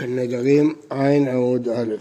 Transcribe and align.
נדרים 0.00 0.74
עין 0.90 1.28
עמוד 1.28 1.68
א'. 1.68 1.94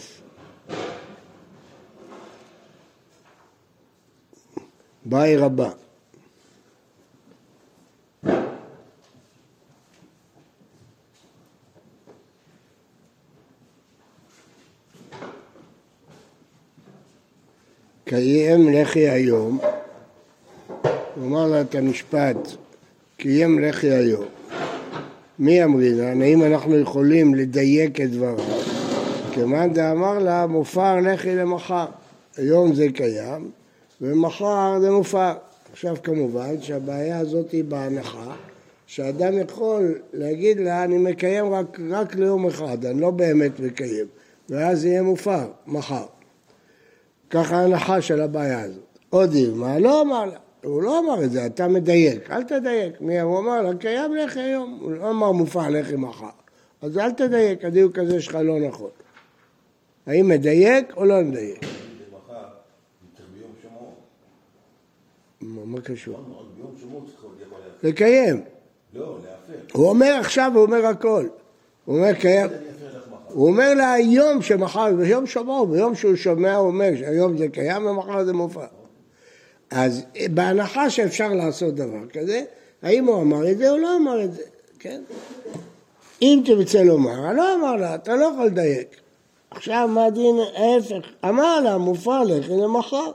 באי 5.06 5.38
רבה. 5.38 5.70
קיים 18.06 18.74
לחי 18.74 19.10
היום, 19.10 19.60
הוא 21.16 21.28
אמר 21.28 21.48
לה 21.48 21.62
את 21.62 21.76
המשפט, 21.76 22.38
קיים 23.18 23.60
לחי 23.60 23.92
היום. 23.92 24.43
מי 25.44 25.64
אמרינן? 25.64 26.22
האם 26.22 26.44
אנחנו 26.44 26.80
יכולים 26.80 27.36
לדייק 27.36 28.02
את 28.02 28.12
דבריו? 28.12 28.38
כמאן 29.34 29.74
דאמר 29.74 30.20
לה, 30.20 30.48
מופר 30.48 31.00
לחי 31.00 31.36
למחר. 31.36 31.86
היום 32.38 32.74
זה 32.74 32.88
קיים, 32.94 33.50
ומחר 34.02 34.80
זה 34.82 34.92
מופר. 34.92 35.34
עכשיו 35.72 35.96
כמובן 36.04 36.62
שהבעיה 36.62 37.20
הזאת 37.20 37.52
היא 37.52 37.64
בהנחה 37.64 38.36
שאדם 38.88 39.40
יכול 39.40 40.00
להגיד 40.14 40.60
לה, 40.60 40.84
אני 40.84 40.98
מקיים 40.98 41.54
רק, 41.54 41.80
רק 41.90 42.16
ליום 42.16 42.48
אחד, 42.48 42.86
אני 42.86 43.02
לא 43.02 43.12
באמת 43.12 43.60
מקיים, 43.60 44.06
ואז 44.50 44.86
יהיה 44.86 45.02
מופר, 45.02 45.48
מחר. 45.68 46.06
ככה 47.30 47.56
ההנחה 47.56 48.02
של 48.02 48.22
הבעיה 48.22 48.62
הזאת. 48.62 49.00
עוד 49.10 49.36
מה? 49.56 49.80
לא 49.80 50.02
אמר 50.02 50.26
לה. 50.26 50.43
הוא 50.64 50.82
לא 50.82 51.00
אמר 51.00 51.24
את 51.24 51.32
זה, 51.32 51.46
אתה 51.46 51.68
מדייק, 51.68 52.32
אל 52.32 52.44
תדייק. 52.44 53.02
מי 53.02 53.20
הוא 53.20 53.40
אמר 53.40 53.74
קיים 53.80 54.16
לחם 54.16 54.40
היום, 54.40 54.80
הוא 54.82 54.92
לא 54.92 55.10
אמר 55.10 55.32
מופע 55.32 55.70
לחם 55.70 56.02
מחר. 56.02 56.30
אז 56.82 56.98
אל 56.98 57.12
תדייק, 57.12 57.66
הדיוק 57.66 58.00
הזה 58.00 58.22
שלך 58.22 58.36
לא 58.36 58.60
נכון. 58.60 58.90
האם 60.06 60.28
מדייק 60.28 60.98
או 60.98 61.06
לא 61.06 61.22
מדייק? 61.22 61.66
מה 65.42 65.82
קשור? 65.82 66.20
לקיים. 67.84 68.42
הוא 69.74 69.90
אומר 69.90 70.18
עכשיו, 70.20 70.52
הוא 70.56 70.64
אומר 70.64 70.86
הכל. 70.86 71.28
הוא 71.86 71.98
אומר 71.98 72.14
קיים. 72.14 72.48
הוא 73.28 73.48
אומר 73.48 73.74
לה 73.74 73.92
היום 73.92 74.42
שמחר, 74.42 74.96
ביום 74.96 75.26
שבוע, 75.26 75.66
ביום 75.66 75.96
שהוא 75.96 76.16
שומע 76.16 76.56
הוא 76.56 76.68
אומר 76.68 76.90
שהיום 77.00 77.38
זה 77.38 77.48
קיים 77.48 77.86
ומחר 77.86 78.26
זה 78.26 78.34
מופע. 78.34 78.66
אז 79.74 80.06
בהנחה 80.34 80.90
שאפשר 80.90 81.34
לעשות 81.34 81.76
דבר 81.76 82.08
כזה, 82.14 82.44
האם 82.82 83.06
הוא 83.06 83.22
אמר 83.22 83.52
את 83.52 83.58
זה 83.58 83.72
או 83.72 83.78
לא 83.78 83.98
אמר 83.98 84.24
את 84.24 84.34
זה, 84.34 84.44
כן? 84.80 85.02
אם 86.22 86.42
תרצה 86.46 86.84
לומר, 86.84 87.30
אני 87.30 87.38
לא 87.38 87.56
אמר 87.56 87.76
לה, 87.76 87.96
אתה 87.96 88.16
לא 88.16 88.26
יכול 88.26 88.46
לדייק. 88.46 88.88
עכשיו 89.52 89.88
מה 89.88 90.06
הדין 90.06 90.36
ההפך? 90.56 91.08
אמר 91.26 91.60
לה, 91.60 91.78
מופע 91.78 92.24
לחם 92.24 92.54
למחר. 92.54 93.12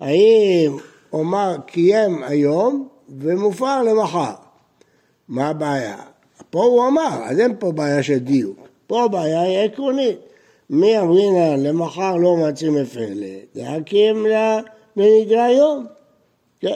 האם 0.00 0.76
אומר 1.12 1.56
קיים 1.66 2.22
היום 2.22 2.88
ומופר 3.18 3.82
למחר? 3.82 4.34
מה 5.28 5.48
הבעיה? 5.48 5.96
פה 6.50 6.64
הוא 6.64 6.86
אמר, 6.88 7.20
אז 7.24 7.40
אין 7.40 7.54
פה 7.58 7.72
בעיה 7.72 8.02
של 8.02 8.18
דיוק. 8.18 8.58
פה 8.86 9.04
הבעיה 9.04 9.42
היא 9.42 9.58
עקרונית. 9.58 10.18
מי 10.70 10.98
אמרינה 10.98 11.56
למחר 11.56 12.16
לא 12.16 12.36
מצאים 12.36 12.74
מפלט, 12.74 13.54
להקים 13.54 14.26
לה 14.26 14.60
לנדרי 14.96 15.40
היום. 15.40 15.86
כן. 16.60 16.74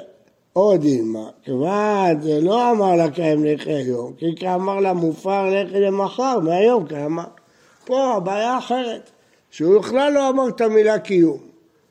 אימה, 0.85 1.31
כיוון 1.43 2.21
זה 2.21 2.41
לא 2.41 2.71
אמר 2.71 2.97
לה 2.97 3.11
קיים 3.11 3.45
לחי 3.45 3.73
היום, 3.73 4.13
כי 4.37 4.49
אמר 4.49 4.81
לה 4.81 4.93
מופר 4.93 5.51
לחי 5.51 5.81
למחר, 5.81 6.39
מהיום 6.41 6.87
כמה. 6.87 7.25
פה 7.85 8.15
הבעיה 8.15 8.59
אחרת, 8.59 9.11
שהוא 9.51 9.81
בכלל 9.81 10.13
לא 10.13 10.29
אמר 10.29 10.49
את 10.49 10.61
המילה 10.61 10.99
קיום. 10.99 11.39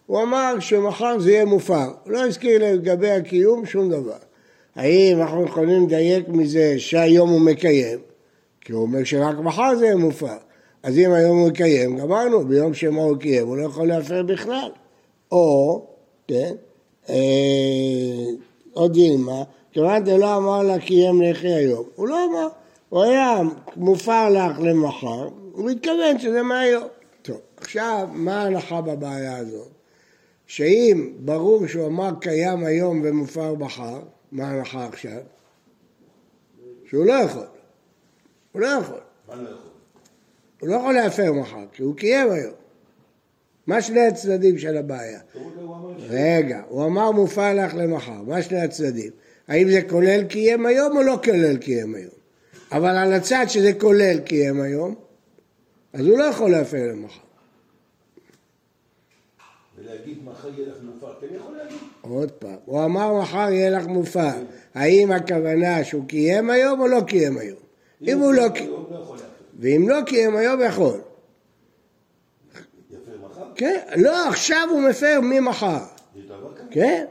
הוא 0.05 0.21
אמר 0.21 0.55
שמחר 0.59 1.19
זה 1.19 1.31
יהיה 1.31 1.45
מופר, 1.45 1.87
הוא 2.03 2.13
לא 2.13 2.25
הזכיר 2.25 2.73
לגבי 2.73 3.11
הקיום 3.11 3.65
שום 3.65 3.89
דבר. 3.89 4.17
האם 4.75 5.21
אנחנו 5.21 5.43
יכולים 5.43 5.83
לדייק 5.83 6.27
מזה 6.27 6.73
שהיום 6.77 7.29
הוא 7.29 7.41
מקיים? 7.41 7.99
כי 8.61 8.71
הוא 8.71 8.81
אומר 8.81 9.03
שרק 9.03 9.37
מחר 9.37 9.75
זה 9.75 9.85
יהיה 9.85 9.95
מופר. 9.95 10.37
אז 10.83 10.97
אם 10.97 11.11
היום 11.11 11.37
הוא 11.39 11.49
מקיים, 11.49 11.97
גמרנו, 11.97 12.45
ביום 12.45 12.73
שמה 12.73 13.01
הוא 13.01 13.17
קיים, 13.17 13.47
הוא 13.47 13.57
לא 13.57 13.65
יכול 13.65 13.87
להפר 13.87 14.23
בכלל. 14.23 14.69
או 15.31 15.81
כן? 16.27 16.55
אה, 17.09 17.15
עוד 18.73 18.93
דילמה, 18.93 19.43
כיוון 19.71 20.03
דלא 20.03 20.37
אמר 20.37 20.63
לה 20.63 20.79
קיים 20.79 21.21
לחי 21.21 21.53
היום. 21.53 21.85
הוא 21.95 22.07
לא 22.07 22.25
אמר, 22.25 22.47
הוא 22.89 23.03
היה 23.03 23.39
מופר 23.75 24.29
לך 24.29 24.59
למחר, 24.59 25.29
הוא 25.51 25.71
מתכוון 25.71 26.19
שזה 26.19 26.41
מהיום. 26.41 26.87
טוב, 27.21 27.37
עכשיו, 27.57 28.07
מה 28.13 28.41
ההנחה 28.43 28.81
בבעיה 28.81 29.37
הזאת? 29.37 29.67
שאם 30.47 31.11
ברור 31.19 31.67
שהוא 31.67 31.87
אמר 31.87 32.09
קיים 32.21 32.63
היום 32.63 33.01
ומופר 33.03 33.53
מחר, 33.53 33.99
מה 34.31 34.47
ההנחה 34.47 34.85
עכשיו? 34.85 35.21
שהוא 36.89 37.05
לא 37.05 37.13
יכול. 37.13 37.45
הוא 38.51 38.61
לא 38.61 38.67
יכול. 38.67 38.99
מה 39.27 39.35
לא 39.35 39.49
יכול? 39.49 39.71
הוא 40.59 40.69
לא 40.69 40.75
יכול 40.75 40.93
להפר 40.93 41.33
מחר, 41.33 41.65
כי 41.73 41.83
הוא 41.83 41.95
קיים 41.95 42.31
היום. 42.31 42.53
מה 43.67 43.81
שני 43.81 44.07
הצדדים 44.07 44.57
של 44.57 44.77
הבעיה? 44.77 45.19
רגע, 45.99 46.61
הוא 46.69 46.85
אמר 46.85 47.11
מופע 47.11 47.53
לך 47.53 47.75
למחר, 47.75 48.21
מה 48.21 48.41
שני 48.41 48.59
הצדדים? 48.59 49.11
האם 49.47 49.69
זה 49.69 49.81
כולל 49.81 50.23
קיים 50.23 50.65
היום 50.65 50.97
או 50.97 51.01
לא 51.01 51.19
כולל 51.23 51.57
קיים 51.57 51.95
היום? 51.95 52.11
אבל 52.71 52.97
על 52.97 53.13
הצד 53.13 53.45
שזה 53.47 53.73
כולל 53.73 54.19
קיים 54.19 54.61
היום, 54.61 54.95
אז 55.93 56.05
הוא 56.05 56.17
לא 56.17 56.23
יכול 56.23 56.51
להפר 56.51 56.87
למחר. 56.91 57.19
ולהגיד 59.77 60.17
מחר 60.23 60.49
יהיה 60.57 60.67
לך 60.67 60.77
מופע, 60.83 61.07
כן 61.21 61.27
יכול 61.35 61.57
להגיד? 61.57 61.77
עוד 62.01 62.31
פעם, 62.31 62.55
הוא 62.65 62.85
אמר 62.85 63.21
מחר 63.21 63.49
יהיה 63.51 63.69
לך 63.69 63.87
מופע, 63.87 64.31
האם 64.73 65.11
הכוונה 65.11 65.83
שהוא 65.83 66.07
קיים 66.07 66.49
היום 66.49 66.81
או 66.81 66.87
לא 66.87 67.01
קיים 67.07 67.37
היום? 67.37 67.59
אם 68.07 68.19
הוא 68.19 68.33
לא 68.33 68.49
קיים, 68.49 68.69
לא 68.69 69.15
ואם 69.59 69.89
לא 69.89 69.97
קיים 70.05 70.35
היום 70.35 70.61
יכול. 70.61 70.99
כן, 73.57 73.79
לא, 73.95 74.27
עכשיו 74.27 74.67
הוא 74.71 74.81
מפר 74.81 75.19
ממחר. 75.23 75.77
כן, 76.71 77.05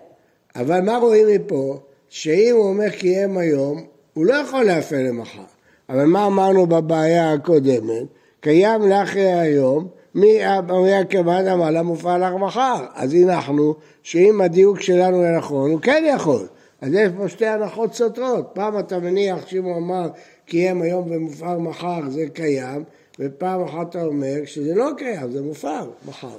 אבל 0.56 0.80
מה 0.80 0.96
רואים 0.96 1.26
מפה? 1.34 1.78
שאם 2.08 2.54
הוא 2.56 2.68
אומר 2.68 2.88
קיים 2.90 3.38
היום, 3.38 3.84
הוא 4.14 4.26
לא 4.26 4.34
יכול 4.34 4.64
להפר 4.64 4.96
למחר. 4.98 5.42
אבל 5.88 6.04
מה 6.04 6.26
אמרנו 6.26 6.66
בבעיה 6.66 7.32
הקודמת? 7.32 8.06
קיים 8.40 8.82
לאחרי 8.82 9.32
היום, 9.32 9.88
מי 10.14 10.58
אמריה 10.58 11.04
כמעט 11.04 11.46
אמר 11.46 11.70
לה 11.70 11.82
מופע 11.82 12.18
לך 12.18 12.34
מחר. 12.40 12.86
אז 12.94 13.14
הנחנו 13.14 13.74
שאם 14.02 14.40
הדיוק 14.40 14.80
שלנו 14.80 15.36
נכון, 15.38 15.70
הוא 15.70 15.80
כן 15.80 16.04
יכול. 16.14 16.46
אז 16.80 16.92
יש 16.92 17.08
פה 17.16 17.28
שתי 17.28 17.46
הנחות 17.46 17.94
סותרות. 17.94 18.50
פעם 18.52 18.78
אתה 18.78 18.98
מניח 18.98 19.46
שאם 19.46 19.64
הוא 19.64 19.76
אמר 19.76 20.08
קיים 20.46 20.82
היום 20.82 21.10
ומופר 21.10 21.58
מחר 21.58 22.00
זה 22.08 22.24
קיים, 22.32 22.84
ופעם 23.20 23.62
אחת 23.62 23.90
אתה 23.90 24.04
אומר 24.04 24.44
שזה 24.44 24.74
לא 24.74 24.90
קיים, 24.96 25.32
זה 25.32 25.42
מופר 25.42 25.90
מחר. 26.08 26.36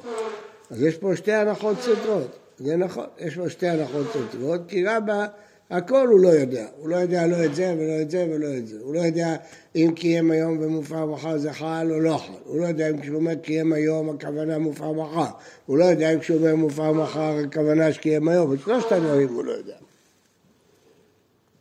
אז 0.72 0.84
יש 0.84 0.98
פה 0.98 1.16
שתי 1.16 1.34
הנחות 1.34 1.78
סותרות, 1.82 2.40
זה 2.58 2.78
נכון, 2.78 3.06
יש 3.20 3.36
פה 3.36 3.50
שתי 3.50 3.68
הנחות 3.68 4.08
סותרות, 4.14 4.62
כי 4.68 4.86
רבא, 4.86 5.26
הכל 5.72 6.08
הוא 6.08 6.20
לא 6.20 6.30
יודע, 6.30 6.68
הוא 6.78 6.90
לא 6.90 6.96
יודע 6.96 7.28
לא 7.28 7.46
את 7.46 7.56
זה 7.56 7.76
ולא 7.78 8.02
את 8.02 8.12
זה 8.12 8.28
ולא 8.30 8.58
את 8.58 8.68
זה, 8.68 8.78
הוא 8.82 8.94
לא 8.94 9.00
יודע 9.00 9.36
אם 9.76 9.92
קיים 9.96 10.32
היום 10.32 10.58
ומופר 10.62 11.06
מחר 11.06 11.38
זה 11.38 11.54
חל 11.54 11.88
או 11.92 12.00
לא 12.00 12.18
חל, 12.18 12.34
הוא 12.46 12.62
לא 12.62 12.66
יודע 12.66 12.90
אם 12.90 13.02
כשהוא 13.02 13.16
אומר 13.16 13.36
קיים 13.36 13.74
היום 13.74 14.10
הכוונה 14.10 14.58
מופר 14.58 14.92
מחר, 14.92 15.32
הוא 15.66 15.78
לא 15.78 15.86
יודע 15.86 16.14
אם 16.14 16.20
כשהוא 16.20 16.38
אומר 16.38 16.56
מופר 16.56 16.92
מחר 16.92 17.36
הכוונה 17.48 17.94
שקיים 17.94 18.28
היום, 18.28 18.54
את 18.54 18.60
שלושת 18.60 18.92
הדברים 18.92 19.34
הוא 19.34 19.44
לא 19.44 19.52
יודע. 19.52 19.76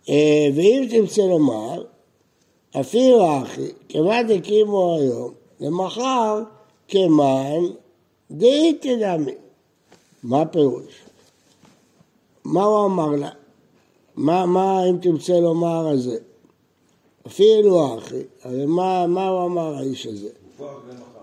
אה, 0.09 0.57
ואם 0.57 0.87
תרצה 0.91 1.23
לומר, 1.23 1.85
אפילו 2.81 3.43
אחי, 3.43 3.69
כמעט 3.89 4.27
הקימו 4.35 4.97
היום, 5.01 5.33
למחר 5.61 6.43
כמן 6.89 7.61
דאיתי 8.31 8.97
דמי. 8.97 9.35
מה 10.23 10.43
הפירוש? 10.43 10.95
מה 12.45 12.65
הוא 12.65 12.87
אמר 12.87 13.11
לה? 13.11 13.31
מה, 14.17 14.47
מה 14.47 14.85
אם 14.91 14.97
תרצה 15.03 15.41
לומר 15.41 15.89
על 15.89 15.99
זה? 15.99 16.17
אפילו 17.27 17.99
אחי, 17.99 18.23
הרי 18.45 18.67
מה, 18.67 19.07
מה 19.07 19.29
הוא 19.29 19.47
אמר 19.47 19.77
האיש 19.77 20.07
הזה? 20.07 20.29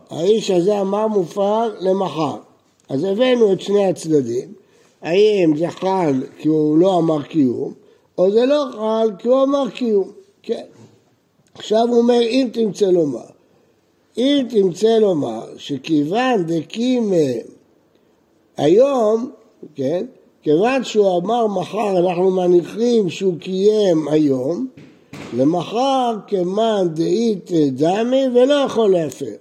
האיש 0.10 0.52
הזה 0.52 0.82
אמר 0.82 1.08
מופר 1.08 1.76
למחר. 1.80 2.38
אז 2.90 3.04
הבאנו 3.04 3.54
את 3.54 3.62
שני 3.62 3.86
הצדדים, 3.86 4.54
האם 5.02 5.58
זה 5.58 5.70
חל 5.70 6.24
כי 6.38 6.48
הוא 6.48 6.78
לא 6.78 6.98
אמר 6.98 7.24
קיום, 7.24 7.74
או 8.18 8.32
זה 8.32 8.46
לא 8.46 8.66
חל 8.72 9.12
כי 9.20 9.28
הוא 9.28 9.44
אמר 9.44 9.70
קיום, 9.70 10.12
כן. 10.44 10.64
עכשיו 11.56 11.88
הוא 11.88 11.98
אומר, 11.98 12.22
אם 12.22 12.48
תמצא 12.54 12.86
לומר, 12.86 13.26
אם 14.18 14.46
תמצא 14.50 14.98
לומר 14.98 15.46
שכיוון 15.58 16.44
דקים 16.44 17.14
היום, 18.58 19.32
כן, 19.76 20.06
כיוון 20.42 20.84
שהוא 20.84 21.18
אמר 21.18 21.48
מחר 21.48 22.00
אנחנו 22.00 22.32
מניחים 22.32 23.10
שהוא 23.10 23.40
קיים 23.40 24.08
היום, 24.08 24.68
למחר 25.38 26.16
כמאן 26.28 26.88
דאית 26.94 27.52
דמי 27.72 28.26
ולא 28.34 28.54
יכול 28.54 28.92
להפר. 28.92 29.36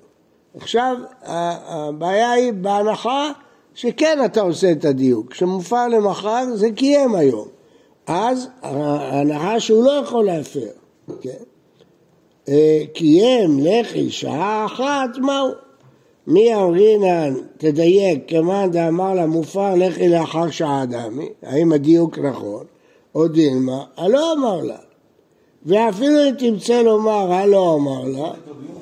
עכשיו 0.56 0.97
הבעיה 1.23 2.31
היא 2.31 2.53
בהנחה 2.53 3.32
שכן 3.75 4.19
אתה 4.25 4.41
עושה 4.41 4.73
את 4.73 4.85
הדיוק. 4.85 5.32
כשמופר 5.32 5.88
למחר 5.88 6.44
זה 6.55 6.70
קיים 6.70 7.15
היום. 7.15 7.49
אז 8.06 8.49
ההנחה 8.62 9.61
שהוא 9.61 9.85
לא 9.85 9.91
יכול 9.91 10.25
להפר. 10.25 10.69
כן? 11.20 11.31
קיים 12.93 13.61
לחי 13.61 14.11
שעה 14.11 14.67
אחת, 14.67 15.19
מהו? 15.19 15.49
מי 16.27 16.55
אמרינן, 16.55 17.35
תדייק, 17.59 18.25
כמאן 18.29 18.71
דאמר 18.71 19.15
לה 19.15 19.27
מופר 19.27 19.75
לחי 19.75 20.09
לאחר 20.09 20.50
שעה 20.50 20.87
דמי, 20.87 21.29
האם 21.43 21.73
הדיוק 21.73 22.19
נכון? 22.19 22.65
או 23.15 23.29
דילמה, 23.29 23.85
הלא 23.97 24.33
אמר 24.33 24.61
לה. 24.61 24.77
ואפילו 25.67 26.29
אם 26.29 26.35
תמצא 26.39 26.83
לומר 26.83 27.33
הלא 27.33 27.75
אמר 27.75 28.05
לה, 28.05 28.31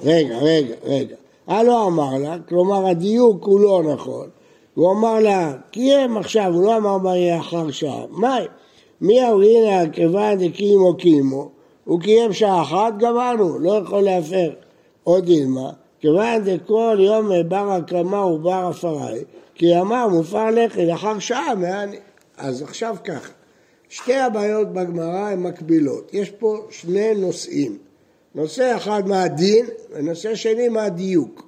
רגע, 0.04 0.38
רגע, 0.38 0.74
רגע, 0.84 1.16
הלא 1.46 1.86
אמר 1.86 2.18
לה, 2.18 2.36
כלומר 2.48 2.86
הדיוק 2.86 3.44
הוא 3.44 3.60
לא 3.60 3.82
נכון, 3.94 4.28
הוא 4.74 4.92
אמר 4.92 5.20
לה, 5.20 5.52
קיים 5.70 6.16
עכשיו, 6.16 6.54
הוא 6.54 6.64
לא 6.64 6.76
אמר 6.76 6.98
מה 6.98 7.16
יהיה 7.16 7.40
אחר 7.40 7.70
שעה, 7.70 8.04
מאי? 8.10 8.44
מי 9.00 9.28
אמרינן 9.28 9.90
כיוון 9.90 10.38
דקימו 10.38 10.96
קימו, 10.96 11.48
הוא 11.90 12.00
קיים 12.00 12.32
שעה 12.32 12.62
אחת, 12.62 12.92
גמרנו, 12.98 13.58
לא 13.58 13.82
יכול 13.84 14.00
להפר. 14.00 14.52
עוד 15.04 15.24
דילמה, 15.24 15.70
כיוון 16.00 16.44
דכל 16.44 16.98
יום 17.00 17.30
בר 17.48 17.72
הקרמה 17.72 18.26
ובר 18.26 18.70
הפראי, 18.70 19.20
כי 19.54 19.80
אמר 19.80 20.08
מופר 20.08 20.50
לחי 20.50 20.86
לאחר 20.86 21.18
שעה 21.18 21.54
מעני. 21.54 21.96
אז 22.36 22.62
עכשיו 22.62 22.96
ככה, 23.04 23.32
שתי 23.88 24.14
הבעיות 24.14 24.72
בגמרא 24.72 25.28
הן 25.28 25.42
מקבילות. 25.42 26.14
יש 26.14 26.30
פה 26.30 26.56
שני 26.70 27.14
נושאים. 27.14 27.78
נושא 28.34 28.76
אחד 28.76 29.08
מה 29.08 29.22
הדין, 29.22 29.66
ונושא 29.92 30.34
שני 30.34 30.68
מה 30.68 30.82
הדיוק. 30.82 31.42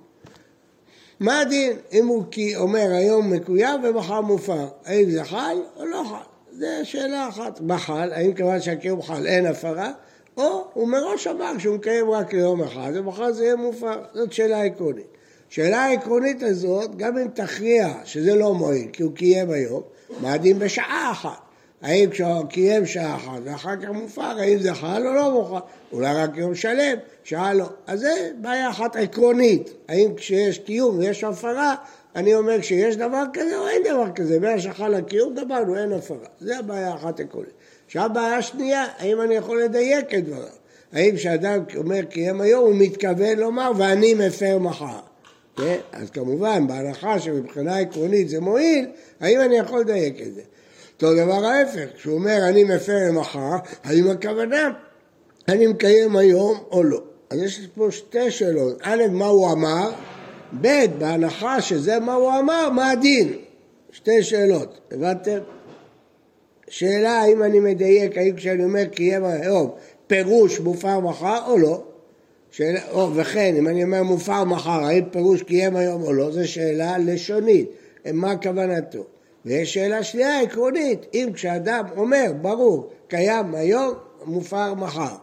מה 1.20 1.40
הדין? 1.40 1.76
אם 1.92 2.06
הוא 2.06 2.24
אומר 2.56 2.88
היום 2.92 3.30
מקוים 3.30 3.84
ומחר 3.84 4.20
מופר, 4.20 4.66
האם 4.84 5.10
זה 5.10 5.24
חל 5.24 5.56
או 5.76 5.84
לא 5.84 6.02
חל? 6.10 6.56
זו 6.58 6.66
שאלה 6.84 7.28
אחת. 7.28 7.60
מה 7.60 7.78
חל? 7.78 8.12
האם 8.12 8.32
כיוון 8.32 8.60
שהקיום 8.60 9.02
חל 9.02 9.26
אין 9.26 9.46
הפרה? 9.46 9.92
או 10.36 10.64
הוא 10.72 10.88
מראש 10.88 11.26
אמר 11.26 11.58
שהוא 11.58 11.76
מקיים 11.76 12.10
רק 12.10 12.34
ליום 12.34 12.62
אחד, 12.62 12.92
ומחר 12.94 13.32
זה 13.32 13.44
יהיה 13.44 13.56
מופר. 13.56 14.02
זאת 14.14 14.32
שאלה 14.32 14.62
עקרונית. 14.62 15.06
שאלה 15.48 15.84
העקרונית 15.84 16.42
הזאת, 16.42 16.96
גם 16.96 17.18
אם 17.18 17.28
תכריע 17.34 17.88
שזה 18.04 18.34
לא 18.34 18.54
מועיל, 18.54 18.88
כי 18.92 19.02
הוא 19.02 19.12
קיים 19.12 19.50
היום, 19.50 19.82
מה 20.20 20.32
הדין 20.32 20.58
בשעה 20.58 21.08
אחת? 21.12 21.38
האם 21.82 22.10
כשהוא 22.10 22.46
קיים 22.48 22.86
שעה 22.86 23.16
אחת 23.16 23.40
ואחר 23.44 23.76
כך 23.76 23.88
מופר, 23.88 24.22
האם 24.22 24.58
זה 24.58 24.74
חל 24.74 25.06
או 25.06 25.12
לא 25.12 25.30
מופר? 25.30 25.58
אולי 25.92 26.14
רק 26.14 26.36
יום 26.36 26.54
שלם, 26.54 26.98
שעה 27.24 27.54
לא. 27.54 27.66
אז 27.86 28.00
זה 28.00 28.30
בעיה 28.40 28.70
אחת 28.70 28.96
עקרונית. 28.96 29.70
האם 29.88 30.14
כשיש 30.16 30.58
קיום 30.58 30.98
ויש 30.98 31.24
הפרה, 31.24 31.74
אני 32.16 32.34
אומר 32.34 32.60
שיש 32.60 32.96
דבר 32.96 33.22
כזה 33.32 33.58
או 33.58 33.68
אין 33.68 33.82
דבר 33.82 34.12
כזה. 34.14 34.40
מהשחל 34.40 34.94
הקיום 34.94 35.34
גמרנו, 35.34 35.76
אין 35.76 35.92
הפרה. 35.92 36.26
זה 36.40 36.58
הבעיה 36.58 36.94
אחת 36.94 37.20
עקרונית. 37.20 37.52
עכשיו 37.92 38.10
בעיה 38.12 38.42
שנייה, 38.42 38.86
האם 38.98 39.20
אני 39.20 39.34
יכול 39.34 39.62
לדייק 39.62 40.14
את 40.14 40.24
דבריו? 40.24 40.48
האם 40.92 41.16
כשאדם 41.16 41.64
אומר 41.76 42.02
קיים 42.02 42.40
היום, 42.40 42.64
הוא 42.64 42.74
מתכוון 42.74 43.38
לומר 43.38 43.72
ואני 43.78 44.14
מפר 44.14 44.58
מחר. 44.58 44.98
כן? 45.56 45.76
אז 45.92 46.10
כמובן, 46.10 46.66
בהנחה 46.66 47.20
שמבחינה 47.20 47.78
עקרונית 47.78 48.28
זה 48.28 48.40
מועיל, 48.40 48.86
האם 49.20 49.40
אני 49.40 49.56
יכול 49.56 49.80
לדייק 49.80 50.20
את 50.20 50.34
זה? 50.34 50.40
אותו 50.94 51.14
דבר 51.14 51.44
ההפך, 51.44 51.86
כשהוא 51.96 52.14
אומר 52.14 52.38
אני 52.48 52.64
מפר 52.64 52.96
למחר, 53.08 53.56
האם 53.84 54.10
הכוונה 54.10 54.70
אני 55.48 55.66
מקיים 55.66 56.16
היום 56.16 56.58
או 56.70 56.82
לא? 56.84 57.02
אז 57.30 57.42
יש 57.42 57.68
פה 57.74 57.90
שתי 57.90 58.30
שאלות, 58.30 58.78
א', 58.82 59.02
מה 59.10 59.26
הוא 59.26 59.52
אמר, 59.52 59.90
ב', 60.60 60.84
בהנחה 60.98 61.60
שזה 61.60 61.98
מה 61.98 62.14
הוא 62.14 62.32
אמר, 62.38 62.70
מה 62.70 62.90
הדין? 62.90 63.32
שתי 63.90 64.22
שאלות, 64.22 64.80
הבנתם? 64.92 65.38
שאלה 66.72 67.20
האם 67.20 67.42
אני 67.42 67.60
מדייק, 67.60 68.18
האם 68.18 68.36
כשאני 68.36 68.64
אומר 68.64 68.84
קיים 68.84 69.24
היום 69.24 69.70
פירוש 70.06 70.60
מופר 70.60 71.00
מחר 71.00 71.38
או 71.46 71.58
לא? 71.58 71.82
שאלה, 72.50 72.80
או, 72.90 73.14
וכן, 73.14 73.54
אם 73.58 73.68
אני 73.68 73.84
אומר 73.84 74.02
מופר 74.02 74.44
מחר, 74.44 74.84
האם 74.84 75.04
פירוש 75.10 75.42
קיים 75.42 75.76
היום 75.76 76.02
או 76.02 76.12
לא? 76.12 76.30
זו 76.30 76.48
שאלה 76.48 76.98
לשונית, 76.98 77.70
מה 78.12 78.36
כוונתו? 78.36 79.04
ויש 79.44 79.74
שאלה 79.74 80.02
שנייה 80.02 80.40
עקרונית, 80.40 81.06
אם 81.14 81.28
כשאדם 81.34 81.84
אומר, 81.96 82.32
ברור, 82.40 82.90
קיים 83.08 83.54
היום, 83.54 83.94
מופר 84.24 84.74
מחר. 84.74 85.14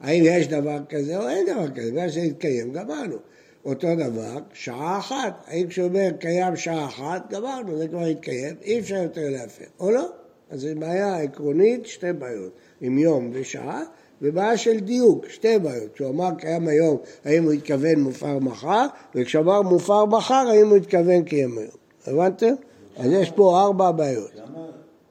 האם 0.00 0.22
יש 0.26 0.48
דבר 0.48 0.78
כזה 0.88 1.18
או 1.18 1.28
אין 1.28 1.46
דבר 1.46 1.70
כזה? 1.70 1.90
בגלל 1.90 2.08
שזה 2.08 2.20
יתקיים, 2.20 2.72
גמרנו. 2.72 3.16
אותו 3.64 3.88
דבר, 3.94 4.38
שעה 4.52 4.98
אחת. 4.98 5.44
האם 5.46 5.66
כשהוא 5.68 5.88
אומר 5.88 6.10
קיים 6.20 6.56
שעה 6.56 6.86
אחת, 6.86 7.32
גמרנו, 7.32 7.78
זה 7.78 7.88
כבר 7.88 8.08
יתקיים, 8.08 8.54
אי 8.62 8.78
אפשר 8.78 8.96
יותר 9.02 9.28
להפר, 9.30 9.64
או 9.80 9.90
לא? 9.90 10.08
אז 10.50 10.60
זו 10.60 10.68
בעיה 10.78 11.16
עקרונית, 11.16 11.86
שתי 11.86 12.12
בעיות, 12.12 12.52
עם 12.80 12.98
יום 12.98 13.30
ושעה, 13.32 13.82
ובעיה 14.22 14.56
של 14.56 14.80
דיוק, 14.80 15.28
שתי 15.28 15.58
בעיות. 15.58 15.92
כשהוא 15.94 16.10
אמר 16.10 16.30
קיים 16.38 16.68
היום, 16.68 16.96
האם 17.24 17.44
הוא 17.44 17.52
התכוון 17.52 18.00
מופר 18.00 18.38
מחר, 18.38 18.86
וכשאמר 19.14 19.62
מופר 19.62 20.04
מחר, 20.04 20.44
האם 20.50 20.68
הוא 20.68 20.76
התכוון 20.76 21.22
קיים 21.22 21.58
היום. 21.58 21.70
הבנתם? 22.06 22.54
אז 22.96 23.12
יש 23.12 23.30
פה 23.30 23.60
ארבע 23.60 23.90
בעיות. 23.90 24.30
למה 24.34 24.66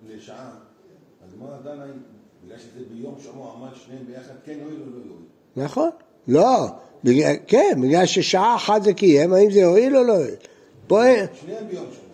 לשעה? 0.07 0.49
אז 1.27 1.35
מה 1.39 1.47
דנה, 1.63 1.85
בגלל 2.45 2.57
שזה 2.57 2.85
ביום 2.93 3.15
שבוע 3.23 3.53
עמד 3.53 3.75
שניהם 3.75 4.05
ביחד, 4.07 4.33
כן 4.45 4.51
יועיל 4.61 4.81
או 4.81 4.85
לא 4.85 5.05
יועיל? 5.05 5.25
נכון. 5.55 5.89
לא, 6.27 6.67
בגלל, 7.03 7.35
כן, 7.47 7.79
בגלל 7.81 8.05
ששעה 8.05 8.55
אחת 8.55 8.83
זה 8.83 8.93
קיים, 8.93 9.33
האם 9.33 9.51
זה 9.51 9.59
יועיל 9.59 9.97
או 9.97 10.03
לא 10.03 10.13
יועיל? 10.13 10.35
פה... 10.87 11.01
שניהם 11.41 11.67
ביום 11.67 11.85
שבוע. 11.91 12.06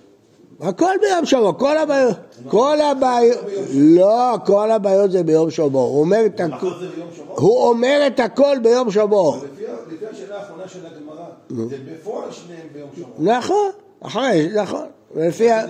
הכל 0.60 0.94
ביום 1.02 1.26
שבוע, 1.26 1.54
כל 1.54 1.78
הבעיות, 1.78 2.18
כל 2.48 2.82
הבעיות, 2.82 3.38
לא, 3.74 4.38
כל 4.46 4.72
הבעיות 4.72 5.12
זה 5.12 5.24
ביום 5.24 5.52
שבוע, 5.52 5.84
הוא 5.84 6.00
אומר 6.00 6.26
את 6.26 6.40
הכל, 6.40 6.68
הוא 7.28 7.68
אומר 7.68 8.04
את 8.08 8.20
הכל 8.20 8.58
ביום 8.64 8.92
שבוע. 8.92 9.38
לפי 9.38 10.08
השאלה 10.08 10.38
האחרונה 10.38 10.68
של 10.68 10.80
הגמרא, 10.86 11.26
זה 11.70 11.78
בפועל 11.92 12.32
שניהם 12.32 12.68
ביום 12.74 12.90
שבוע. 12.96 13.36
נכון, 13.36 13.72
אחרי, 14.02 14.50
נכון, 14.56 14.86
לפי 15.16 15.52
ה... 15.52 15.66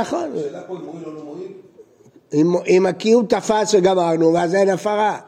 נכון. 0.00 0.30
השאלה 0.34 0.62
פה 0.62 0.76
אם 0.76 0.84
מועיל 0.84 1.04
או 1.06 1.12
לא 1.12 1.22
מועיל? 1.24 1.52
אם 2.66 2.86
הקיום 2.86 3.26
תפס 3.26 3.74
וגמרנו, 3.74 4.32
ואז 4.32 4.54
אין 4.54 4.68
הפרה. 4.68 5.18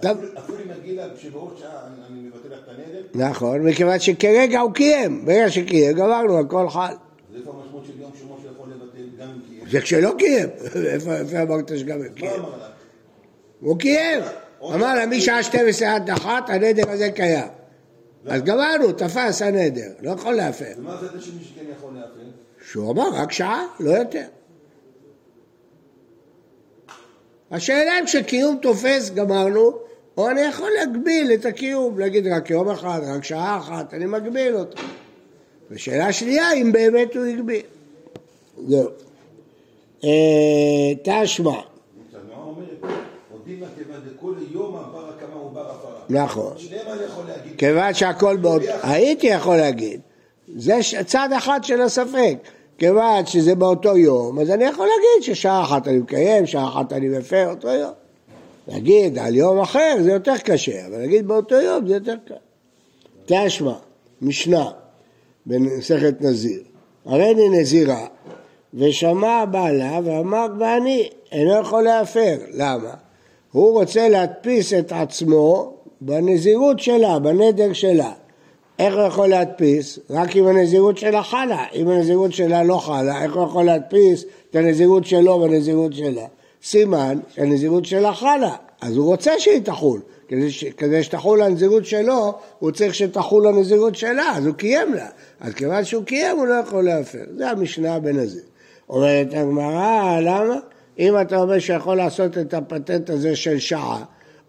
אפילו 0.00 0.58
אם 0.64 0.70
נגיד 0.80 0.96
לה 0.96 1.04
שבעוד 1.16 1.54
שעה 1.58 1.86
אני 1.86 2.18
הנדר? 2.20 2.39
נכון, 3.14 3.66
מכיוון 3.66 3.98
שכרגע 3.98 4.60
הוא 4.60 4.72
קיים, 4.72 5.24
ברגע 5.24 5.50
שקיים 5.50 5.96
גמרנו, 5.96 6.38
הכל 6.38 6.68
חל. 6.68 6.80
אז 6.80 7.36
איפה 7.36 7.50
המשמעות 7.50 7.84
של 7.86 8.00
יום 8.00 8.10
שבוע 8.20 8.36
שיכול 8.42 8.68
לבטל 8.68 9.22
גם 9.22 9.28
אם 9.28 9.40
קיים? 9.48 9.70
זה 9.70 9.80
כשלא 9.80 10.12
קיים, 10.18 10.48
איפה 11.20 11.42
אמרת 11.42 11.78
שגם 11.78 12.02
אם 12.02 12.08
קיים? 12.08 12.42
הוא 13.60 13.78
קיים, 13.78 14.20
אמר 14.62 14.94
לה 14.94 15.06
משעה 15.06 15.42
12 15.42 15.94
עד 15.94 16.10
אחת 16.10 16.50
הנדר 16.50 16.90
הזה 16.90 17.10
קיים. 17.10 17.48
אז 18.26 18.42
גמרנו, 18.42 18.92
תפס 18.92 19.42
הנדר, 19.42 19.88
לא 20.00 20.10
יכול 20.10 20.34
להפר. 20.34 20.72
ומה 20.76 20.96
זה 21.00 21.20
שמי 21.20 21.44
שכן 21.44 21.64
יכול 21.76 21.94
להפר? 21.94 22.30
שהוא 22.70 22.92
אמר 22.92 23.08
רק 23.12 23.32
שעה, 23.32 23.66
לא 23.80 23.90
יותר. 23.90 24.26
השאלה 27.50 27.98
אם 28.00 28.04
כשקיום 28.04 28.58
תופס 28.62 29.10
גמרנו, 29.10 29.72
או 30.20 30.30
אני 30.30 30.40
יכול 30.40 30.70
להגביל 30.78 31.32
את 31.34 31.44
הקיום, 31.46 31.98
להגיד 31.98 32.26
רק 32.26 32.50
יום 32.50 32.68
אחד, 32.68 33.00
רק 33.16 33.24
שעה 33.24 33.58
אחת, 33.58 33.94
אני 33.94 34.06
מגביל 34.06 34.56
אותו. 34.56 34.82
ושאלה 35.70 36.12
שנייה, 36.12 36.52
אם 36.52 36.72
באמת 36.72 37.16
הוא 37.16 37.24
הגביל. 37.24 37.62
זהו. 38.68 38.88
אה, 40.04 40.10
תשמע. 41.04 41.60
נכון. 46.10 46.52
כיוון 47.58 47.94
שהכל 47.94 48.36
בעוד... 48.36 48.62
הייתי 48.82 49.26
יכול 49.26 49.56
להגיד. 49.56 50.00
זה 50.56 50.78
צד 51.06 51.28
אחד 51.36 51.60
של 51.64 51.80
הספק. 51.80 52.36
כיוון 52.78 53.26
שזה 53.26 53.54
באותו 53.54 53.96
יום, 53.96 54.38
אז 54.38 54.50
אני 54.50 54.64
יכול 54.64 54.86
להגיד 54.86 55.34
ששעה 55.34 55.62
אחת 55.62 55.88
אני 55.88 55.98
מקיים, 55.98 56.46
שעה 56.46 56.68
אחת 56.68 56.92
אני 56.92 57.08
מפר, 57.08 57.50
אותו 57.50 57.68
יום. 57.68 57.92
להגיד 58.70 59.18
על 59.18 59.36
יום 59.36 59.60
אחר 59.60 59.96
זה 60.02 60.10
יותר 60.10 60.36
קשה, 60.44 60.86
אבל 60.86 60.98
להגיד 60.98 61.28
באותו 61.28 61.54
יום 61.54 61.86
זה 61.86 61.94
יותר 61.94 62.16
קל. 62.24 62.34
תשמע, 63.26 63.74
משנה 64.22 64.70
במסכת 65.46 66.20
נזיר. 66.20 66.62
הריני 67.06 67.48
נזירה, 67.48 68.06
ושמע 68.74 69.44
בעלה 69.44 70.00
ואמר 70.04 70.46
ואני 70.58 71.08
אינו 71.32 71.60
יכול 71.60 71.82
להפר. 71.82 72.36
למה? 72.52 72.94
הוא 73.52 73.72
רוצה 73.72 74.08
להדפיס 74.08 74.74
את 74.74 74.92
עצמו 74.92 75.74
בנזירות 76.00 76.80
שלה, 76.80 77.18
בנדר 77.18 77.72
שלה. 77.72 78.12
איך 78.78 78.94
הוא 78.94 79.02
יכול 79.02 79.28
להדפיס? 79.28 79.98
רק 80.10 80.36
אם 80.36 80.46
הנזירות 80.46 80.98
שלה 80.98 81.22
חלה. 81.22 81.64
אם 81.74 81.88
הנזירות 81.88 82.32
שלה 82.32 82.62
לא 82.62 82.76
חלה, 82.76 83.22
איך 83.22 83.34
הוא 83.34 83.44
יכול 83.44 83.64
להדפיס 83.64 84.24
את 84.50 84.56
הנזירות 84.56 85.06
שלו 85.06 85.40
בנזירות 85.40 85.92
שלה? 85.92 86.26
סימן 86.62 87.18
שהנזירות 87.28 87.84
שלה 87.84 88.14
חלה, 88.14 88.56
אז 88.80 88.96
הוא 88.96 89.06
רוצה 89.06 89.38
שהיא 89.38 89.62
תחול. 89.62 90.00
כדי, 90.28 90.50
ש... 90.50 90.64
כדי 90.64 91.02
שתחול 91.02 91.42
הנזירות 91.42 91.84
שלו, 91.84 92.38
הוא 92.58 92.70
צריך 92.70 92.94
שתחול 92.94 93.46
הנזירות 93.46 93.94
שלה, 93.94 94.36
אז 94.36 94.46
הוא 94.46 94.54
קיים 94.54 94.94
לה. 94.94 95.06
אז 95.40 95.54
כיוון 95.54 95.84
שהוא 95.84 96.04
קיים, 96.04 96.36
הוא 96.36 96.46
לא 96.46 96.54
יכול 96.54 96.84
להפר. 96.84 97.24
זה 97.36 97.50
המשנה 97.50 97.98
בנזיר. 97.98 98.42
אומרת 98.88 99.34
הגמרא, 99.34 100.20
למה? 100.20 100.56
אם 100.98 101.20
אתה 101.20 101.36
אומר 101.36 101.58
שיכול 101.58 101.96
לעשות 101.96 102.38
את 102.38 102.54
הפטנט 102.54 103.10
הזה 103.10 103.36
של 103.36 103.58
שעה, 103.58 104.04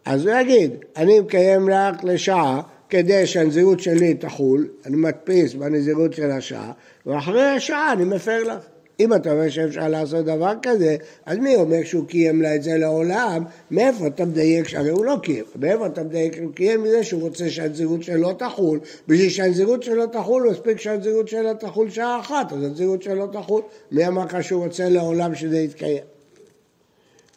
אז 0.06 0.25
הוא 0.25 0.36
יגיד, 0.36 0.72
אני 0.98 1.20
מקיים 1.20 1.70
לך 1.70 2.03
לשעה 2.03 2.62
כדי 2.89 3.27
שהנזירות 3.27 3.80
שלי 3.80 4.13
תחול, 4.13 4.68
אני 4.86 4.96
מדפיס 4.96 5.53
בנזירות 5.53 6.13
של 6.13 6.32
השעה, 6.32 6.72
ואחרי 7.06 7.44
השעה 7.44 7.94
אני 7.94 8.03
מפר 8.03 8.44
לך. 8.44 8.63
אם 9.03 9.13
אתה 9.13 9.31
אומר 9.31 9.50
שאפשר 9.50 9.88
לעשות 9.88 10.25
דבר 10.25 10.53
כזה, 10.62 10.96
אז 11.25 11.38
מי 11.38 11.55
אומר 11.55 11.84
שהוא 11.84 12.08
קיים 12.08 12.41
לה 12.41 12.55
את 12.55 12.63
זה 12.63 12.77
לעולם? 12.77 13.43
מאיפה 13.72 14.08
אתה 14.08 14.25
מדייק, 14.25 14.67
שהרי 14.67 14.89
הוא 14.89 15.05
לא 15.05 15.15
קיים, 15.24 15.43
מאיפה 15.55 15.86
אתה 15.86 16.03
מדייק 16.03 16.36
שהוא 16.36 16.53
קיים 16.53 16.84
מזה 16.84 17.03
שהוא 17.03 17.22
רוצה 17.22 17.50
שהנזירות 17.50 18.03
שלו 18.03 18.34
תחול, 18.34 18.79
בשביל 19.08 19.29
שהנזירות 19.29 19.84
שלו 19.84 20.08
תחול, 20.08 20.50
מספיק 20.51 20.79
שהנזירות 20.79 21.27
שלו 21.27 21.53
תחול 21.53 21.89
שעה 21.89 22.20
אחת, 22.20 22.53
אז 22.53 22.63
הנזירות 22.63 23.03
שלו 23.03 23.27
תחול. 23.27 23.62
מי 23.91 24.08
אמר 24.08 24.25
לך 24.25 24.43
שהוא 24.43 24.63
רוצה 24.63 24.89
לעולם 24.89 25.36
שזה 25.36 25.60
יתקיים? 25.60 26.03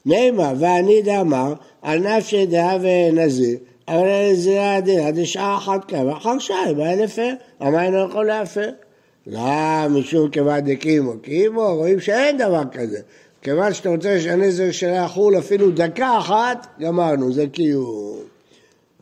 נעימה, 0.07 0.53
ואני 0.59 1.03
דאמר, 1.03 1.55
על 1.83 1.99
נפשי 1.99 2.47
דעה 2.47 2.77
ונזיר, 2.81 3.59
אבל 3.89 4.09
הנזירה 4.09 4.77
הדעה 4.77 5.11
דשעה 5.11 5.57
אחת 5.57 5.85
כמה, 5.89 6.17
אחר 6.17 6.39
שעה, 6.39 6.73
מה 6.77 6.91
אין 6.91 6.99
לפר? 6.99 7.31
אמר 7.63 7.81
אינו 7.81 8.09
יכול 8.09 8.27
להפר? 8.27 8.71
לא, 9.27 9.89
משום 9.91 10.31
כיוון 10.31 10.61
דקימו. 10.61 11.13
קימו, 11.23 11.75
רואים 11.75 12.01
שאין 12.01 12.39
דבר 12.39 12.63
כזה. 12.73 13.01
כיוון 13.43 13.75
שאתה 13.75 13.89
רוצה 13.89 14.21
שהנזר 14.21 14.71
שלה 14.71 14.95
יחול 14.95 15.39
אפילו 15.39 15.71
דקה 15.71 16.19
אחת, 16.19 16.67
גמרנו, 16.81 17.33
זה 17.33 17.47
קיום. 17.47 18.19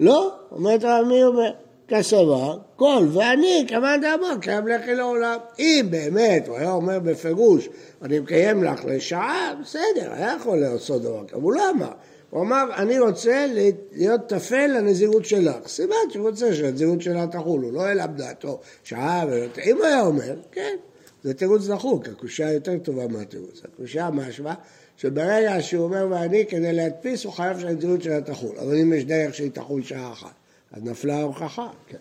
לא, 0.00 0.34
אומרת 0.52 0.84
מי 0.84 1.24
אומר? 1.24 1.52
כסבר, 1.88 2.58
כל 2.76 3.06
ואני, 3.12 3.64
כמאן 3.68 4.00
דאמר, 4.00 4.38
קיים 4.40 4.68
לחי 4.68 4.94
לעולם. 4.94 5.38
אם 5.58 5.86
באמת, 5.90 6.48
הוא 6.48 6.56
היה 6.56 6.72
אומר 6.72 6.98
בפירוש, 6.98 7.68
אני 8.02 8.18
מקיים 8.18 8.64
לך 8.64 8.84
לשעה, 8.84 9.52
בסדר, 9.62 10.12
היה 10.12 10.34
יכול 10.40 10.58
לעשות 10.58 11.02
דבר 11.02 11.24
כזה, 11.26 11.36
הוא 11.42 11.52
לא 11.52 11.70
אמר. 11.70 11.92
הוא 12.32 12.42
אמר, 12.42 12.64
אני 12.76 12.98
רוצה 12.98 13.46
להיות 13.92 14.20
טפל 14.28 14.66
לנזירות 14.66 15.24
שלך. 15.24 15.68
סימן 15.68 15.96
שהוא 16.10 16.28
רוצה 16.28 16.54
שהנזירות 16.54 17.02
שלה 17.02 17.26
תחול, 17.26 17.62
הוא 17.62 17.72
לא 17.72 17.82
העלה 17.82 18.06
בדעתו 18.06 18.60
שעה. 18.84 19.24
אם 19.66 19.76
הוא 19.76 19.84
היה 19.84 20.00
אומר, 20.00 20.34
כן, 20.52 20.76
זה 21.22 21.34
תירוץ 21.34 21.66
דחוק, 21.66 22.08
הקושייה 22.08 22.52
יותר 22.52 22.78
טובה 22.78 23.08
מהתירוץ. 23.08 23.62
הקושייה 23.64 24.10
משמע 24.10 24.54
שברגע 24.96 25.60
שהוא 25.60 25.84
אומר 25.84 26.06
ואני, 26.10 26.46
כדי 26.46 26.72
להדפיס, 26.72 27.24
הוא 27.24 27.32
חייב 27.32 27.60
שהנזירות 27.60 28.02
שלה 28.02 28.20
תחול. 28.20 28.56
אבל 28.58 28.76
אם 28.76 28.92
יש 28.92 29.04
דרך 29.04 29.34
שהיא 29.34 29.50
תחול 29.50 29.82
שעה 29.82 30.12
אחת, 30.12 30.34
אז 30.72 30.82
נפלה 30.82 31.16
ההוכחה, 31.16 31.68
כן. 31.86 31.96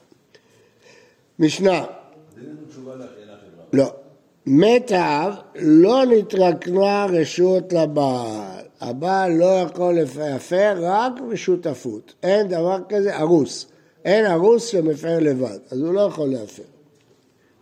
משנה. 1.40 1.86
לא. 3.74 3.94
מת 4.46 4.92
האב, 4.92 5.34
לא 5.56 6.04
נתרקנה 6.06 7.06
רשות 7.06 7.74
לבעל. 7.74 8.71
הבעל 8.82 9.32
לא 9.32 9.46
יכול 9.46 9.98
להפר 10.18 10.74
רק 10.82 11.14
בשותפות. 11.32 12.14
אין 12.24 12.48
דבר 12.48 12.78
כזה 12.90 13.18
ארוס. 13.18 13.66
אין 14.06 14.26
ארוס 14.26 14.68
שמפר 14.68 15.20
לבד, 15.20 15.58
אז 15.72 15.80
הוא 15.80 15.94
לא 15.94 16.02
יכול 16.02 16.30
להפר. 16.30 16.64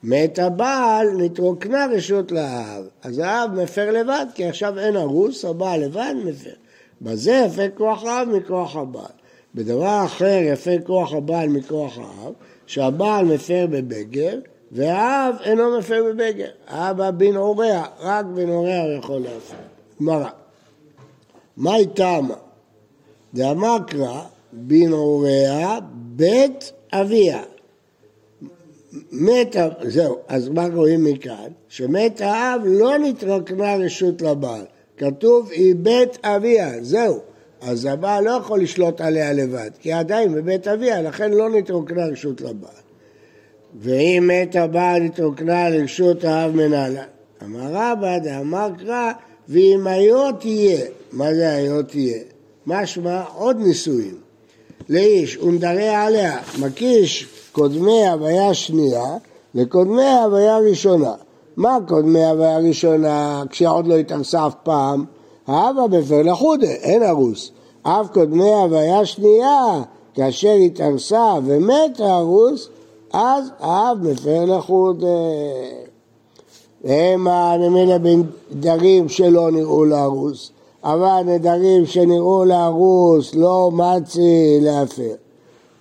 מת 0.04 0.40
הבעל, 0.40 1.08
נתרוקנה 1.18 1.86
רשות 1.92 2.32
לאב. 2.32 2.84
אז 3.04 3.20
האב 3.20 3.52
מפר 3.54 3.92
לבד, 3.92 4.26
כי 4.36 4.46
עכשיו 4.46 4.80
אין 4.80 4.98
ארוס, 4.98 5.46
הבעל 5.46 5.86
לבד 5.86 6.14
מפר. 6.26 6.54
בזה 7.02 7.44
יפה 7.46 7.70
כוח 7.78 8.04
האב 8.04 8.28
מכוח 8.28 8.76
הבעל. 8.76 9.06
בדבר 9.56 10.06
אחר 10.06 10.40
יפה 10.44 10.72
כוח 10.86 11.14
הבעל 11.14 11.50
מכוח 11.50 11.98
האב, 11.98 12.34
שהבעל 12.66 13.26
מפר 13.26 13.66
בבגר, 13.70 14.40
והאב 14.72 15.36
אינו 15.44 15.78
מפר 15.78 16.04
בבגר. 16.10 16.50
האבא 16.68 17.12
בן 17.12 17.36
עורע, 17.36 17.84
רק 18.00 18.26
בן 18.26 18.50
עורע 18.50 18.98
יכול 18.98 19.22
להפר. 19.22 19.56
גמרא. 20.02 20.30
מאי 21.60 21.86
תמה? 21.86 22.36
דאמר 23.34 23.78
קרא 23.88 24.22
בן 24.52 24.92
הוריה 24.92 25.80
בית 25.94 26.72
אביה. 26.92 27.42
מת, 29.12 29.56
זהו, 29.82 30.18
אז 30.28 30.50
מה 30.50 30.68
רואים 30.74 31.04
מכאן? 31.04 31.52
שמת 31.70 32.22
האב 32.22 32.62
לא 32.66 32.98
נתרקנה 32.98 33.76
רשות 33.76 34.22
לבעל. 34.22 34.66
כתוב 34.98 35.50
היא 35.52 35.76
בית 35.76 36.26
אביה, 36.26 36.84
זהו. 36.84 37.20
אז 37.62 37.86
הבעל 37.86 38.24
לא 38.24 38.32
יכול 38.32 38.62
לשלוט 38.62 39.02
עליה 39.02 39.34
לבד, 39.34 39.70
כי 39.80 39.94
עדיין 39.94 40.34
בבית 40.34 40.68
אביה, 40.68 41.02
לכן 41.02 41.32
לא 41.32 41.50
נתרוקנה 41.50 42.06
רשות 42.06 42.42
לבעל. 42.42 42.72
ואם 43.76 44.24
מת 44.28 44.56
הבעל 44.56 45.04
נתרוקנה 45.04 45.70
לרשות 45.70 46.24
האב 46.24 46.56
מנהלה. 46.56 47.04
אמר 47.44 47.70
רבא 47.72 48.18
דאמר 48.18 48.70
קרא 48.78 49.12
ואם 49.50 49.88
היו 49.88 50.32
תהיה, 50.40 50.86
מה 51.12 51.34
זה 51.34 51.54
היו 51.54 51.84
תהיה? 51.84 52.20
משמע 52.68 53.24
עוד 53.36 53.58
נישואים. 53.60 54.18
לאיש 54.90 55.38
ונדרי 55.38 55.88
עליה, 55.88 56.38
מקיש 56.60 57.28
קודמי 57.52 58.08
הוויה 58.08 58.54
שנייה 58.54 59.18
לקודמי 59.56 60.10
הוויה 60.24 60.58
ראשונה. 60.58 61.14
מה 61.58 61.78
קודמי 61.88 62.26
הוויה 62.26 62.58
ראשונה 62.58 63.44
כשעוד 63.50 63.88
לא 63.88 63.96
התארסה 63.96 64.48
אף 64.48 64.54
פעם? 64.64 65.06
האבא 65.48 65.88
בפר 65.88 66.22
לחודה, 66.22 66.68
אין 66.68 67.04
ארוס. 67.04 67.52
אף 67.84 68.08
קודמי 68.14 68.54
הוויה 68.54 69.06
שנייה, 69.06 69.82
כאשר 70.14 70.54
התארסה 70.66 71.34
ומת 71.46 72.00
הארוס, 72.00 72.70
אז 73.14 73.52
האב 73.60 73.98
מפר 74.02 74.46
לחודה. 74.46 75.08
והם 76.84 77.28
הנמלה 77.28 77.98
בנדרים 77.98 79.10
שלא 79.10 79.52
נראו 79.52 79.86
להרוס, 79.86 80.52
אבל 80.84 81.22
נדרים 81.26 81.86
שנראו 81.86 82.46
להרוס 82.46 83.36
לא 83.36 83.72
מצי 83.74 84.60
להפר. 84.62 85.14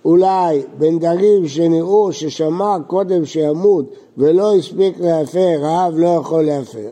אולי 0.05 0.61
בנדרים 0.77 1.47
שנראו 1.47 2.13
ששמע 2.13 2.77
קודם 2.87 3.25
שימות 3.25 3.85
ולא 4.17 4.55
הספיק 4.55 4.99
להפר, 4.99 5.65
האב 5.65 5.93
לא 5.97 6.07
יכול 6.07 6.45
להפר. 6.45 6.89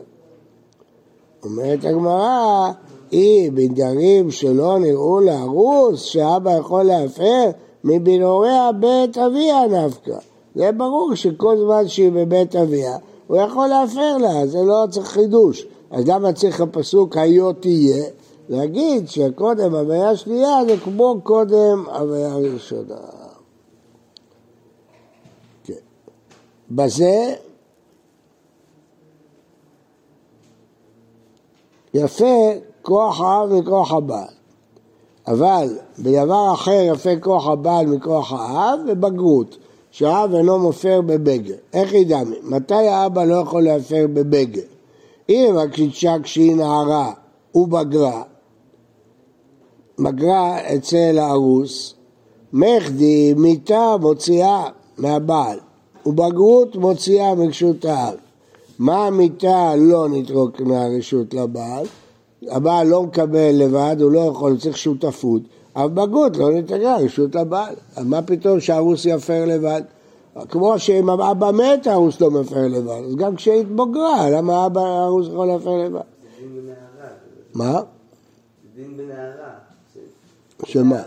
אומרת 1.44 1.84
הגמרא, 1.84 2.70
היא 3.10 3.52
בנדרים 3.52 4.30
שלא 4.30 4.78
נראו 4.78 5.20
להרוס, 5.20 6.02
שאבא 6.02 6.50
יכול 6.50 6.82
להפר, 6.82 7.50
מבנוריה 7.84 8.70
בית 8.80 9.18
אביה 9.18 9.66
נפקא. 9.66 10.18
זה 10.54 10.72
ברור 10.72 11.14
שכל 11.14 11.56
זמן 11.56 11.88
שהיא 11.88 12.12
בבית 12.12 12.56
אביה, 12.56 12.96
הוא 13.28 13.36
יכול 13.36 13.68
להפר 13.68 14.16
לה, 14.18 14.46
זה 14.46 14.62
לא 14.62 14.86
צריך 14.90 15.08
חידוש. 15.08 15.66
אז 15.90 16.08
למה 16.08 16.32
צריך 16.32 16.60
הפסוק 16.60 17.16
היו 17.16 17.52
תהיה? 17.52 18.04
להגיד 18.48 19.08
שקודם 19.08 19.74
הוויה 19.74 20.16
שנייה 20.16 20.64
זה 20.68 20.76
כמו 20.84 21.20
קודם 21.22 21.84
הוויה 21.88 22.36
ראשונה. 22.36 22.94
כן. 25.64 25.72
בזה 26.70 27.34
יפה 31.94 32.50
כוח 32.82 33.20
האב 33.20 33.52
מכוח 33.52 33.92
הבעל. 33.92 34.28
אבל 35.26 35.78
בדבר 35.98 36.52
אחר 36.54 36.80
יפה 36.92 37.10
כוח 37.20 37.46
הבעל 37.46 37.86
מכוח 37.86 38.32
האב 38.32 38.80
ובגרות. 38.88 39.56
שהאב 39.98 40.34
אינו 40.34 40.58
מופר 40.58 41.00
בבגר. 41.00 41.54
איך 41.72 41.94
ידעמי? 41.94 42.36
מתי 42.42 42.74
האבא 42.74 43.24
לא 43.24 43.34
יכול 43.34 43.62
להפר 43.62 44.06
בבגר? 44.12 44.62
אם 45.28 45.54
הקשישה 45.58 46.16
כשהיא 46.22 46.56
נערה 46.56 47.12
ובגרה, 47.54 48.22
בגרה 49.98 50.58
אצל 50.74 51.18
הארוס, 51.18 51.94
מחדי 52.52 53.34
מיתה 53.36 53.96
מוציאה 54.00 54.68
מהבעל, 54.98 55.58
ובגרות 56.06 56.76
מוציאה 56.76 57.34
מרשות 57.34 57.84
האב. 57.84 58.14
מה 58.78 59.06
המיתה 59.06 59.76
לא 59.76 60.08
נתרוקנה 60.08 60.88
רשות 60.98 61.34
לבעל? 61.34 61.86
הבעל 62.48 62.86
לא 62.86 63.02
מקבל 63.02 63.50
לבד, 63.54 63.96
הוא 64.00 64.12
לא 64.12 64.20
יכול, 64.20 64.50
הוא 64.50 64.60
צריך 64.60 64.76
שותפות. 64.76 65.42
אב 65.84 65.94
בגרות 65.94 66.36
לא 66.36 66.52
נתגרה 66.52 66.96
רשות 66.96 67.34
לבעל. 67.34 67.74
מה 68.04 68.22
פתאום 68.22 68.60
שהרוס 68.60 69.04
יפר 69.04 69.44
לבד? 69.46 69.82
כמו 70.48 70.78
שאם 70.78 71.10
אבא 71.10 71.50
מת 71.50 71.86
הרוס 71.86 72.20
לא 72.20 72.30
מפר 72.30 72.68
לבד, 72.68 73.02
אז 73.08 73.16
גם 73.16 73.36
כשהיא 73.36 73.60
התבוגרה, 73.60 74.30
למה 74.30 74.66
אבא 74.66 74.80
הרוס 74.80 75.26
יכול 75.28 75.46
להפר 75.46 75.76
לבד? 75.76 76.00
מה? 77.54 77.80
דין 78.76 78.96
בנערה. 78.96 79.50
שמה? 80.64 80.96
מת. 80.96 81.04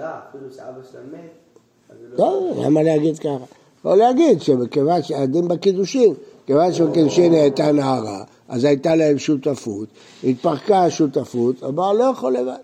לא, 2.18 2.52
למה 2.66 2.84
להגיד 2.84 3.20
ככה? 3.20 3.46
לא 3.86 3.98
להגיד 3.98 4.42
שבכיוון 4.42 5.04
שהדין 5.04 5.48
בקידושין, 5.48 6.14
כיוון 6.46 6.74
שבקידושין 6.74 7.34
הייתה 7.34 7.72
נערה, 7.72 8.24
אז 8.50 8.64
הייתה 8.64 8.96
להם 8.96 9.18
שותפות, 9.18 9.88
התפרקה 10.24 10.84
השותפות, 10.84 11.64
הבעל 11.64 11.98
לא 11.98 12.04
יכול 12.04 12.34
לבד. 12.34 12.58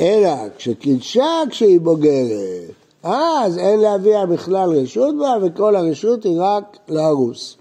אלא 0.00 0.34
כשקידשה 0.56 1.42
כשהיא 1.50 1.80
בוגרת, 1.80 2.70
אז 3.02 3.58
אין 3.58 3.80
לאביה 3.80 4.26
בכלל 4.26 4.70
רשות 4.70 5.14
בה, 5.18 5.36
וכל 5.42 5.76
הרשות 5.76 6.24
היא 6.24 6.36
רק 6.38 6.76
להרוס. 6.88 7.56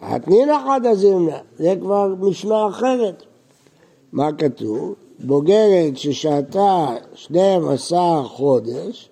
התנין 0.00 0.50
אחת 0.50 0.84
הזימנה, 0.84 1.38
זה 1.58 1.74
כבר 1.80 2.14
משנה 2.20 2.68
אחרת. 2.68 3.22
מה 4.12 4.32
כתוב? 4.32 4.94
בוגרת 5.20 5.96
ששהתה 5.96 6.86
12 7.14 8.24
חודש, 8.24 9.08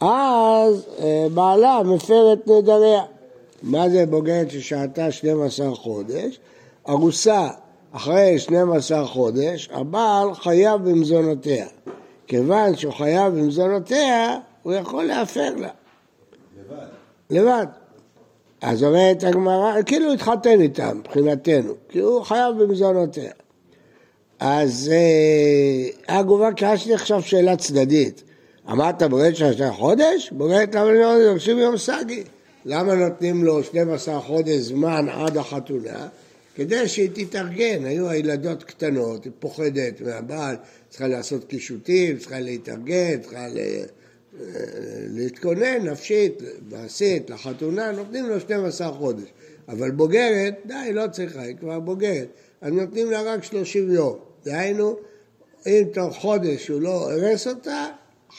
אז 0.00 0.86
אה, 0.98 1.26
בעלה 1.34 1.82
מפר 1.84 2.32
את 2.32 2.48
נדריה. 2.48 3.02
מה 3.62 3.88
זה 3.88 4.06
בוגרת 4.06 4.50
ששהתה 4.50 5.12
12 5.12 5.74
חודש? 5.74 6.38
ארוסה 6.88 7.48
אחרי 7.92 8.38
12 8.38 9.06
חודש, 9.06 9.68
הבעל 9.72 10.34
חייב 10.34 10.80
במזונותיה. 10.82 11.66
כיוון 12.26 12.76
שהוא 12.76 12.92
חייב 12.92 13.34
במזונותיה, 13.34 14.38
הוא 14.62 14.72
יכול 14.72 15.04
להפר 15.04 15.54
לה. 15.56 15.68
לבד. 16.58 16.86
לבד. 17.30 17.66
אז 18.60 18.84
אומרת 18.84 19.24
הגמרא, 19.24 19.82
כאילו 19.86 20.12
התחתן 20.12 20.60
איתם 20.60 20.98
מבחינתנו, 20.98 21.74
כי 21.88 21.98
הוא 21.98 22.22
חייב 22.22 22.62
במזונותיה. 22.62 23.30
אז 24.40 24.92
אה, 24.92 26.16
הגובה 26.18 26.48
קשתי 26.56 26.94
עכשיו 26.94 27.22
שאלה 27.22 27.56
צדדית. 27.56 28.22
אמרת 28.70 29.02
בוגרת 29.02 29.36
שלושה 29.36 29.72
חודש? 29.72 30.30
בוגרת 30.32 30.74
למה 30.74 30.92
לא 30.92 31.06
יום 31.48 31.76
סגי? 31.76 32.24
למה 32.64 32.94
נותנים 32.94 33.44
לו 33.44 33.62
12 33.62 34.20
חודש 34.20 34.56
זמן 34.56 35.08
עד 35.08 35.36
החתונה? 35.36 36.08
כדי 36.60 36.88
שהיא 36.88 37.10
תתארגן, 37.14 37.84
היו 37.84 38.08
הילדות 38.08 38.64
קטנות, 38.64 39.24
היא 39.24 39.32
פוחדת 39.38 40.00
מהבעל, 40.00 40.56
צריכה 40.88 41.08
לעשות 41.08 41.44
קישוטים, 41.44 42.18
צריכה 42.18 42.40
להתארגן, 42.40 43.20
צריכה 43.20 43.48
ל... 43.48 43.58
להתכונן 45.06 45.88
נפשית, 45.88 46.42
מעשית, 46.70 47.30
לחתונה, 47.30 47.92
נותנים 47.92 48.26
לו 48.26 48.40
12 48.40 48.92
חודש. 48.92 49.24
אבל 49.68 49.90
בוגרת, 49.90 50.54
די, 50.66 50.92
לא 50.92 51.06
צריכה, 51.12 51.42
היא 51.42 51.56
כבר 51.56 51.80
בוגרת. 51.80 52.28
אז 52.60 52.72
נותנים 52.72 53.10
לה 53.10 53.22
רק 53.22 53.44
30 53.44 53.90
יום. 53.90 54.18
דהיינו, 54.44 54.96
אם 55.66 55.84
תוך 55.92 56.16
חודש 56.16 56.68
הוא 56.68 56.80
לא 56.80 57.12
הרס 57.12 57.46
אותה, 57.46 57.86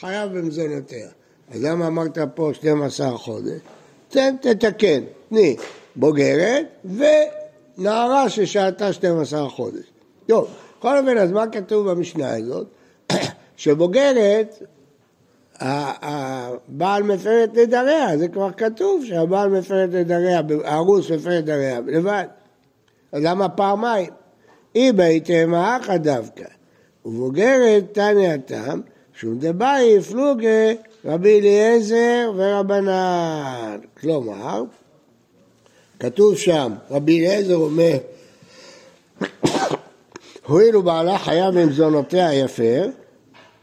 חייב 0.00 0.38
במזונותיה. 0.38 1.08
אז 1.50 1.62
למה 1.64 1.86
אמרת 1.86 2.18
פה 2.34 2.50
12 2.54 3.18
חודש? 3.18 3.60
תן, 4.08 4.34
תתקן, 4.40 5.02
תני 5.28 5.56
בוגרת 5.96 6.66
ונערה 7.82 8.28
ששהתה 8.28 8.92
12 8.92 9.48
חודש. 9.48 9.84
טוב, 10.26 10.48
בכל 10.78 10.98
אופן, 10.98 11.18
אז 11.18 11.32
מה 11.32 11.46
כתוב 11.46 11.90
במשנה 11.90 12.36
הזאת? 12.36 12.66
שבוגרת, 13.56 14.62
הבעל 15.60 17.02
מפר 17.02 17.44
את 17.44 17.54
נדריה, 17.54 18.18
זה 18.18 18.28
כבר 18.28 18.52
כתוב 18.52 19.04
שהבעל 19.04 19.50
מפר 19.50 19.84
את 19.84 19.90
נדריה, 19.90 20.40
הארוס 20.64 21.10
מפר 21.10 21.38
את 21.38 21.42
נדריה 21.42 21.80
לבד. 21.86 22.24
אז 23.12 23.22
למה 23.22 23.48
פעמיים? 23.48 24.10
אי 24.74 24.92
בהתאמה 24.92 25.76
אחא 25.76 25.96
דווקא, 25.96 26.44
ובוגרת 27.04 27.84
תניא 27.92 28.36
תם, 28.44 28.80
שום 29.14 29.38
דבאי 29.38 30.02
פלוגה 30.02 30.72
רבי 31.04 31.40
אליעזר 31.40 32.32
ורבנן. 32.36 33.78
כלומר, 34.00 34.64
כתוב 36.02 36.36
שם, 36.36 36.72
רבי 36.90 37.18
אליעזר 37.18 37.54
אומר, 37.54 37.96
הואיל 40.46 40.76
ובעלה 40.76 41.18
חייב 41.18 41.54
ממזונותיה 41.54 42.34
יפר, 42.34 42.88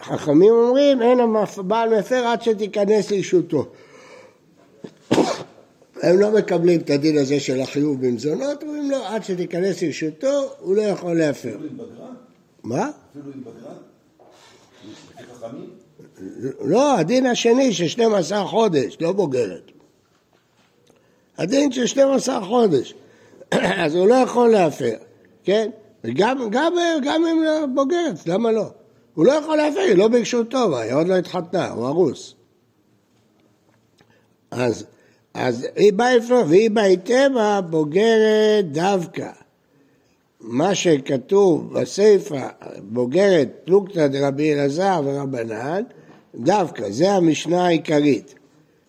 חכמים 0.01 0.53
אומרים 0.53 1.01
אין 1.01 1.19
הבעל 1.19 1.99
מפר 1.99 2.15
עד 2.15 2.41
שתיכנס 2.41 3.11
לאישותו. 3.11 3.65
הם 6.01 6.19
לא 6.19 6.31
מקבלים 6.31 6.79
את 6.79 6.89
הדין 6.89 7.17
הזה 7.17 7.39
של 7.39 7.61
החיוב 7.61 8.07
במזונות, 8.07 8.63
אומרים 8.63 8.91
לו 8.91 8.97
עד 8.97 9.23
שתיכנס 9.23 9.81
לאישותו 9.81 10.53
הוא 10.59 10.75
לא 10.75 10.81
יכול 10.81 11.17
להפר. 11.17 11.49
אפילו 11.49 11.69
אם 11.71 11.77
בגרה? 11.77 12.09
מה? 12.63 12.89
אפילו 13.11 13.31
אם 13.35 13.41
בגרה? 13.41 13.73
לא, 16.61 16.97
הדין 16.97 17.25
השני 17.25 17.73
של 17.73 17.87
12 17.87 18.45
חודש, 18.45 18.97
לא 19.01 19.11
בוגרת. 19.11 19.78
הדין 21.39 21.71
של 21.71 21.85
12 21.85 22.45
חודש, 22.45 22.93
אז 23.83 23.95
הוא 23.95 24.07
לא 24.07 24.15
יכול 24.15 24.49
להפר, 24.49 24.95
כן? 25.43 25.69
וגם 26.03 26.49
גם, 26.51 26.73
גם 27.03 27.25
אם 27.25 27.43
לא 27.43 27.65
בוגרת, 27.73 28.27
למה 28.27 28.51
לא? 28.51 28.65
הוא 29.13 29.25
לא 29.25 29.31
יכול 29.31 29.57
להפר, 29.57 29.79
היא 29.79 29.95
לא 29.95 30.07
ברשותו, 30.07 30.77
היא 30.77 30.93
עוד 30.93 31.07
לא 31.07 31.15
התחתנה, 31.15 31.69
הוא 31.69 31.85
הרוס. 31.85 32.35
אז, 34.51 34.85
אז 35.33 35.67
היא 35.75 35.93
באה 35.93 36.15
לפנות, 36.15 36.45
והיא 36.47 36.71
בהתאמה 36.71 37.61
בוגרת 37.61 38.71
דווקא. 38.71 39.29
מה 40.41 40.75
שכתוב 40.75 41.73
בסיפא, 41.73 42.47
בוגרת 42.79 43.49
פלוגתא 43.65 44.07
דרבי 44.07 44.53
אלעזר 44.53 45.01
ורבנן, 45.05 45.83
דווקא, 46.35 46.89
זה 46.89 47.11
המשנה 47.11 47.65
העיקרית. 47.65 48.38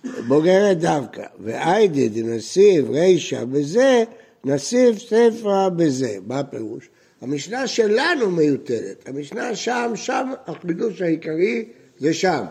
בוגרת 0.05 0.79
דווקא, 0.79 1.23
ואיידי 1.41 2.09
דנסיב 2.09 2.91
רישא 2.91 3.45
בזה, 3.45 4.05
נסיב 4.45 4.99
סיפא 4.99 5.69
בזה. 5.69 6.17
מה 6.27 6.39
הפירוש? 6.39 6.89
המשנה 7.21 7.67
שלנו 7.67 8.31
מיותרת, 8.31 9.05
המשנה 9.07 9.55
שם, 9.55 9.93
שם 9.95 10.31
החידוש 10.47 11.03
העיקרי 11.03 11.65
זה 11.99 12.15
שם. 12.15 12.45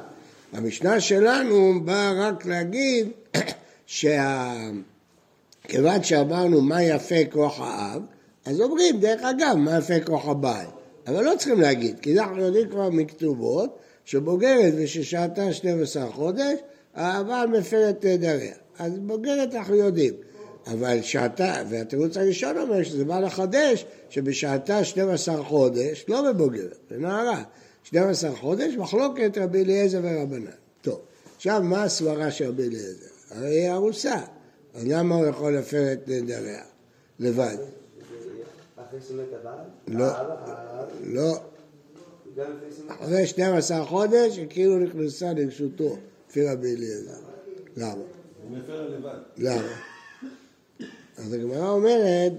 המשנה 0.54 1.00
שלנו 1.00 1.86
באה 1.86 2.12
רק 2.28 2.46
להגיד 2.46 3.08
שכיוון. 3.86 4.74
שאמרנו 6.04 6.62
מה 6.62 6.84
יפה 6.84 7.26
כוח 7.32 7.60
האב, 7.60 8.02
אז 8.46 8.62
אומרים, 8.62 9.00
דרך 9.00 9.22
אגב, 9.22 9.56
מה 9.56 9.78
יפה 9.78 10.00
כוח 10.06 10.28
הבעל. 10.28 10.66
אבל 11.08 11.24
לא 11.24 11.34
צריכים 11.38 11.62
להגיד, 11.62 12.00
כי 12.00 12.20
אנחנו 12.20 12.42
יודעים 12.42 12.70
כבר 12.70 12.90
מכתובות 12.90 13.80
שבוגרת 14.06 14.74
וששהתה 14.78 15.54
12 15.54 16.08
חודש, 16.12 16.60
הבעל 17.00 17.48
מפר 17.48 17.90
את 17.90 18.06
נדריה. 18.06 18.54
אז 18.80 19.00
בוגרת 19.00 19.56
אנחנו 19.56 19.76
יודעים. 19.76 20.14
אבל 20.68 21.02
שעתה, 21.02 21.64
והתירוץ 21.70 22.18
הראשון 22.18 22.58
אומר 22.58 22.84
שזה 22.84 23.06
בא 23.06 23.20
לחדש 23.20 23.86
שבשעתה 24.10 24.84
12 24.84 25.44
חודש, 25.44 26.06
לא 26.08 26.32
בבוגרת, 26.32 26.78
בנערה, 26.92 27.44
12 27.84 28.36
חודש, 28.36 28.74
מחלוקת 28.78 29.38
רבי 29.38 29.64
אליעזר 29.64 30.00
ורבנן. 30.04 30.52
טוב, 30.82 31.00
עכשיו 31.36 31.62
מה 31.64 31.84
הסברה 31.84 32.32
של 32.32 32.48
רבי 32.48 32.64
אליעזר? 32.64 33.06
הרי 33.32 33.50
היא 33.50 33.72
ארוסה, 33.72 34.16
אז 34.74 34.84
למה 34.86 35.16
הוא 35.16 35.26
יכול 35.26 35.54
להפר 35.54 35.94
את 35.94 36.08
נדריה? 36.08 36.64
לבד. 37.20 37.58
לא, 39.88 40.08
לא. 41.04 41.38
אחרי 42.88 43.28
12 43.28 43.86
חודש, 43.86 44.38
היא 44.38 44.48
כאילו 44.50 44.80
נכנסה 44.80 45.34
לרשותו, 45.34 45.98
לפי 46.30 46.48
רבי 46.48 46.76
אליעזר. 46.76 47.20
למה? 47.78 47.94
הוא 47.94 48.58
מפר 48.58 48.89
לבד. 48.89 49.20
למה? 49.38 49.76
אז 51.18 51.34
הגמרא 51.34 51.70
אומרת 51.70 52.32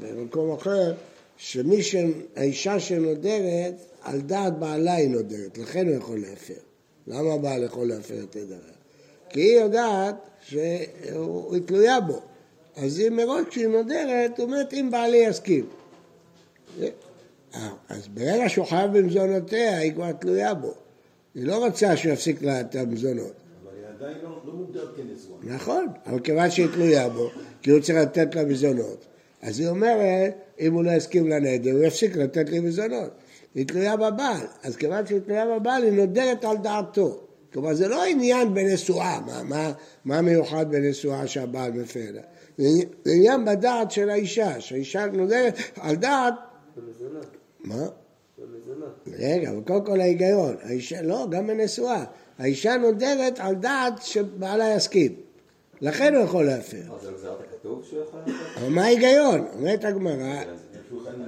במקום 0.00 0.52
אחר, 0.52 0.94
שמי 1.36 1.82
שהאישה 1.82 2.80
שנודרת, 2.80 3.74
על 4.02 4.20
דעת 4.20 4.58
בעלה 4.58 4.94
היא 4.94 5.10
נודרת, 5.10 5.58
לכן 5.58 5.88
הוא 5.88 5.96
יכול 5.96 6.20
להפר. 6.20 6.60
למה 7.06 7.34
הבעל 7.34 7.62
יכול 7.62 7.88
להפר 7.88 8.24
את 8.24 8.36
נדריה? 8.36 8.58
כי 9.28 9.40
היא 9.40 9.60
יודעת 9.60 10.16
שהיא 10.40 10.86
תלויה 11.66 12.00
בו. 12.00 12.20
אז 12.76 12.98
היא 12.98 13.10
מראש 13.10 13.44
כשהיא 13.48 13.66
נודרת, 13.66 14.40
אומרת 14.40 14.72
אם 14.74 14.90
בעלי 14.90 15.16
יסכים. 15.16 15.66
אז 17.88 18.08
ברגע 18.14 18.48
שהוא 18.48 18.66
חייב 18.66 18.98
במזונותיה, 18.98 19.78
היא 19.78 19.92
כבר 19.92 20.12
תלויה 20.12 20.54
בו. 20.54 20.74
היא 21.34 21.46
לא 21.46 21.64
רוצה 21.64 21.96
שהוא 21.96 22.12
יפסיק 22.12 22.42
לה 22.42 22.60
את 22.60 22.74
המזונות. 22.74 23.32
עדיין 24.02 24.16
לא, 24.22 24.40
לא 24.44 24.52
מוגדר 24.52 24.86
כנשואה. 24.96 25.54
נכון, 25.54 25.86
אבל 26.06 26.20
כיוון 26.20 26.50
שהיא 26.50 26.66
תלויה 26.66 27.08
בו, 27.08 27.30
כי 27.62 27.70
הוא 27.70 27.80
צריך 27.80 27.98
לתת 27.98 28.34
לה 28.34 28.44
מזונות, 28.44 29.06
אז 29.42 29.60
היא 29.60 29.68
אומרת, 29.68 30.34
אם 30.60 30.72
הוא 30.72 30.84
לא 30.84 30.90
יסכים 30.90 31.28
לנדר, 31.28 31.72
הוא 31.72 31.84
יפסיק 31.84 32.16
לתת 32.16 32.48
לי 32.48 32.60
מזונות. 32.60 33.10
היא 33.54 33.66
תלויה 33.66 33.96
בבעל, 33.96 34.46
אז 34.62 34.76
כיוון 34.76 35.06
שהיא 35.06 35.20
תלויה 35.20 35.58
בבעל, 35.58 35.82
היא 35.82 35.92
נודרת 35.92 36.44
על 36.44 36.56
דעתו. 36.56 37.20
כלומר, 37.52 37.74
זה 37.74 37.88
לא 37.88 38.04
עניין 38.04 38.54
בנשואה, 38.54 39.20
מה, 39.26 39.42
מה, 39.42 39.72
מה 40.04 40.22
מיוחד 40.22 40.70
בנשואה 40.70 41.26
שהבעל 41.26 41.72
מפר 41.72 42.10
לה? 42.12 42.22
זה, 42.58 42.68
עניין 43.06 43.44
בדעת 43.44 43.90
של 43.90 44.10
האישה, 44.10 44.60
שהאישה 44.60 45.06
נודרת 45.06 45.54
על 45.76 45.96
דעת... 45.96 46.34
מה? 47.64 47.86
רגע, 49.06 49.50
אבל 49.50 49.60
קודם 49.66 49.84
כל 49.84 50.00
ההיגיון, 50.00 50.56
האישה, 50.62 51.02
לא, 51.02 51.26
גם 51.30 51.46
בנשואה. 51.46 52.04
האישה 52.38 52.76
נודרת 52.76 53.38
על 53.38 53.54
דעת 53.54 54.02
שבעלה 54.02 54.74
יסכים. 54.76 55.14
לכן 55.80 56.14
הוא 56.14 56.24
יכול 56.24 56.44
להפר. 56.44 56.76
אז 56.76 57.02
זה 57.02 57.10
לא 57.10 57.16
גזירת 57.16 57.40
הכתוב 57.40 57.84
שהוא 57.84 58.02
יכול? 58.02 58.20
אבל 58.56 58.68
מה 58.68 58.84
ההיגיון? 58.84 59.46
אומרת 59.52 59.84
הגמרא, 59.84 60.42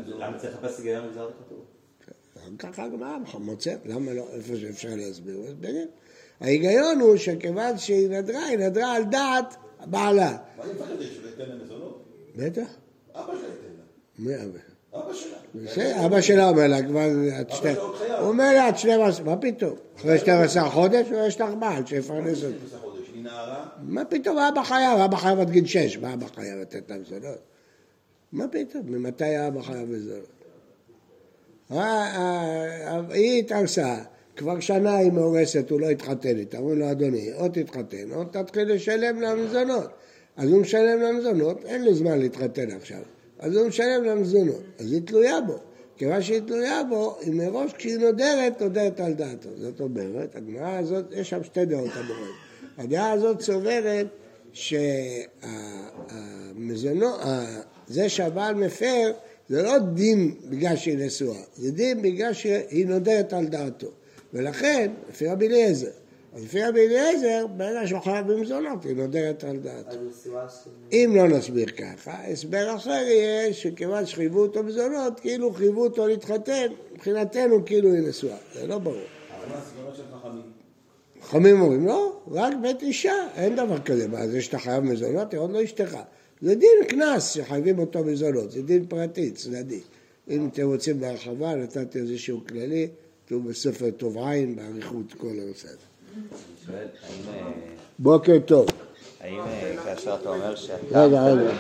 למה 0.07 0.39
צריך 0.39 0.55
לחפש 0.55 0.79
היגיון 0.79 1.09
בגזירת 1.09 1.33
הכתוב? 1.41 1.65
ככה 2.59 2.85
הגמרא 2.85 3.17
מוצא, 3.39 3.75
למה 3.85 4.13
לא, 4.13 4.29
איפה 4.33 4.57
שאפשר 4.57 4.89
להסביר, 4.97 5.41
מסבירים. 5.41 5.89
ההיגיון 6.41 7.01
הוא 7.01 7.17
שכיוון 7.17 7.79
שהיא 7.79 8.09
נדרה, 8.09 8.47
היא 8.47 8.59
נדרה 8.59 8.97
על 8.97 9.05
דעת 9.05 9.57
בעלה. 9.87 10.37
מה 10.57 10.65
היא 10.65 10.73
מפחדת 10.73 10.99
שלא 11.01 11.29
ייתן 11.29 11.49
לה 11.49 11.65
מזונות? 11.65 12.05
בטח. 12.37 12.77
אבא 13.15 13.27
שלה 13.27 13.49
ייתן 14.29 14.49
לה. 14.53 14.74
אבא? 14.95 15.13
שלה. 15.15 15.37
בסדר, 15.55 16.07
אבא 16.07 16.21
שלה 16.21 16.49
אומר 16.49 16.67
לה 16.67 16.83
כבר 16.83 17.09
עד 17.39 17.51
שתי... 17.51 17.73
שלה 17.73 17.83
עוד 17.83 17.97
חייב. 17.97 18.13
הוא 18.13 18.29
אומר 18.29 18.53
לה 18.53 18.67
עד 18.67 18.79
12, 18.79 19.25
מה 19.25 19.37
פתאום? 19.37 19.75
אחרי 19.97 20.19
12 20.19 20.71
חודש 20.71 21.07
יש 21.27 21.41
לך 21.41 21.51
בעל 21.59 21.87
שיפרנס 21.87 22.45
אותה. 22.45 22.57
12. 22.67 22.81
היא 23.15 23.23
נערה, 23.23 23.67
מה 23.83 24.05
פתאום 24.05 24.39
אבא 24.39 24.63
חייב? 24.63 24.99
אבא 24.99 25.17
חייב 25.17 25.41
עד 25.41 25.51
גיל 25.51 25.67
6, 25.67 25.99
מה 25.99 26.15
אבא 26.15 26.27
חייב 26.35 26.59
לתת 26.61 26.91
לה 26.91 26.99
מזונות? 26.99 27.39
מה 28.33 28.49
פתאום? 28.49 28.83
ממתי 28.87 29.47
אבא 29.49 29.63
חייב 29.63 29.91
מזונות? 29.91 30.35
אה, 31.73 31.77
אה, 31.79 33.01
היא 33.11 33.39
התארסה, 33.39 33.97
כבר 34.37 34.61
שנה 34.61 34.97
היא 34.97 35.13
מאורסת, 35.13 35.71
הוא 35.71 35.81
לא 35.81 35.91
התחתן 35.91 36.39
איתה, 36.39 36.59
אומרים 36.59 36.79
לו 36.79 36.91
אדוני, 36.91 37.33
או 37.35 37.49
תתחתן, 37.49 38.13
או 38.13 38.25
תתחיל 38.25 38.73
לשלם 38.73 39.21
לה 39.21 39.35
מזונות. 39.35 39.91
אז 40.37 40.51
הוא 40.51 40.61
משלם 40.61 41.01
לה 41.01 41.13
מזונות, 41.13 41.65
אין 41.65 41.85
לו 41.85 41.95
זמן 41.95 42.19
להתחתן 42.19 42.71
עכשיו. 42.71 43.01
אז 43.45 43.57
הוא 43.57 43.67
משלם 43.69 44.05
לה 44.05 44.15
מזונות, 44.15 44.63
אז 44.79 44.93
היא 44.93 45.01
תלויה 45.05 45.41
בו. 45.41 45.59
כיוון 45.97 46.23
שהיא 46.23 46.41
תלויה 46.41 46.83
בו, 46.85 47.17
היא 47.21 47.33
מראש 47.33 47.73
כשהיא 47.73 47.99
נודרת, 47.99 48.63
נודרת 48.63 49.01
על 49.01 49.13
דעתו. 49.13 49.49
זאת 49.57 49.81
אומרת, 49.81 50.37
הגמרא 50.37 50.79
הזאת, 50.79 51.05
יש 51.13 51.31
שם 51.31 51.45
שתי 51.45 51.65
דעות 51.65 51.91
אמורות. 52.01 52.35
הדעה 52.79 53.13
הזאת 53.13 53.41
סוברת 53.41 54.07
שהמזונות, 56.53 57.21
זה 57.89 58.09
שהבעל 58.09 58.55
מפר, 58.55 59.13
זה 59.49 59.63
לא 59.63 59.79
דין 59.79 60.35
בגלל 60.45 60.77
שהיא 60.77 60.99
נשואה, 60.99 61.43
זה 61.57 61.71
דין 61.71 62.03
בגלל 62.03 62.33
שהיא 62.33 62.87
נודרת 62.87 63.33
על 63.33 63.47
דעתו. 63.47 63.91
ולכן, 64.35 64.91
לפי 65.11 65.27
רבי 65.27 65.47
אליעזר, 65.47 65.91
אז 66.35 66.45
לפי 66.45 66.65
רבי 66.65 66.81
אליעזר, 66.87 67.47
שהוא 67.87 68.01
חייב 68.01 68.33
במזונות, 68.33 68.85
היא 68.85 68.97
נודרת 68.97 69.45
על 69.45 69.57
דעתו. 69.57 69.97
של... 70.25 70.31
אם 70.93 71.13
לא 71.17 71.29
נסביר 71.29 71.67
ככה, 71.69 72.27
הסבר 72.27 72.77
אחר 72.77 72.91
יהיה 72.91 73.53
שכיוון 73.53 74.07
שחייבו 74.07 74.43
אותו 74.43 74.63
מזונות, 74.63 75.21
כאילו 75.21 75.53
חייבו 75.53 75.85
אותו 75.85 76.07
להתחתן, 76.07 76.67
מבחינתנו 76.93 77.65
כאילו 77.67 77.93
היא 77.93 78.09
נשואה, 78.09 78.37
זה 78.55 78.67
לא 78.67 78.79
ברור. 78.79 78.97
אבל 78.97 79.49
מה 79.49 79.59
הסברה 79.59 79.95
של 79.95 80.03
חכמים? 80.13 80.43
חכמים 81.23 81.61
אומרים, 81.61 81.87
לא, 81.87 82.21
רק 82.31 82.55
בית 82.63 82.83
אישה, 82.83 83.15
אין 83.35 83.57
דבר 83.57 83.79
כזה. 83.79 84.09
מה, 84.09 84.29
זה 84.29 84.43
שאתה 84.43 84.59
חייב 84.59 84.85
מזונות, 84.85 85.33
היא 85.33 85.41
עוד 85.41 85.51
לא 85.51 85.65
אשתך. 85.65 85.97
זה 86.41 86.55
דין 86.55 86.85
קנס 86.89 87.31
שחייבים 87.31 87.79
אותו 87.79 88.05
מזונות, 88.05 88.51
זה 88.51 88.63
דין 88.63 88.87
פרטי, 88.87 89.31
צדדי. 89.31 89.81
אם 90.31 90.49
אתם 90.53 90.67
רוצים 90.67 91.01
בהרחבה, 91.01 91.55
נתתי 91.55 91.99
איזשהו 91.99 92.41
כללי, 92.49 92.89
כתוב 93.27 93.49
בספר 93.49 93.91
טוב 93.91 94.19
עין, 94.19 94.57
באריכות 94.57 95.13
כל 95.13 95.27
הנושא 95.27 95.69
הזה. 95.69 95.94
אה, 96.75 96.87
בוקר 97.99 98.39
טוב. 98.47 98.67
האם 99.21 99.41
אה, 99.41 99.75
כאשר 99.85 100.15
אתה 100.15 100.29
אומר 100.29 100.55
שאתה... 100.57 101.05
רגע, 101.05 101.23
רגע. 101.23 101.51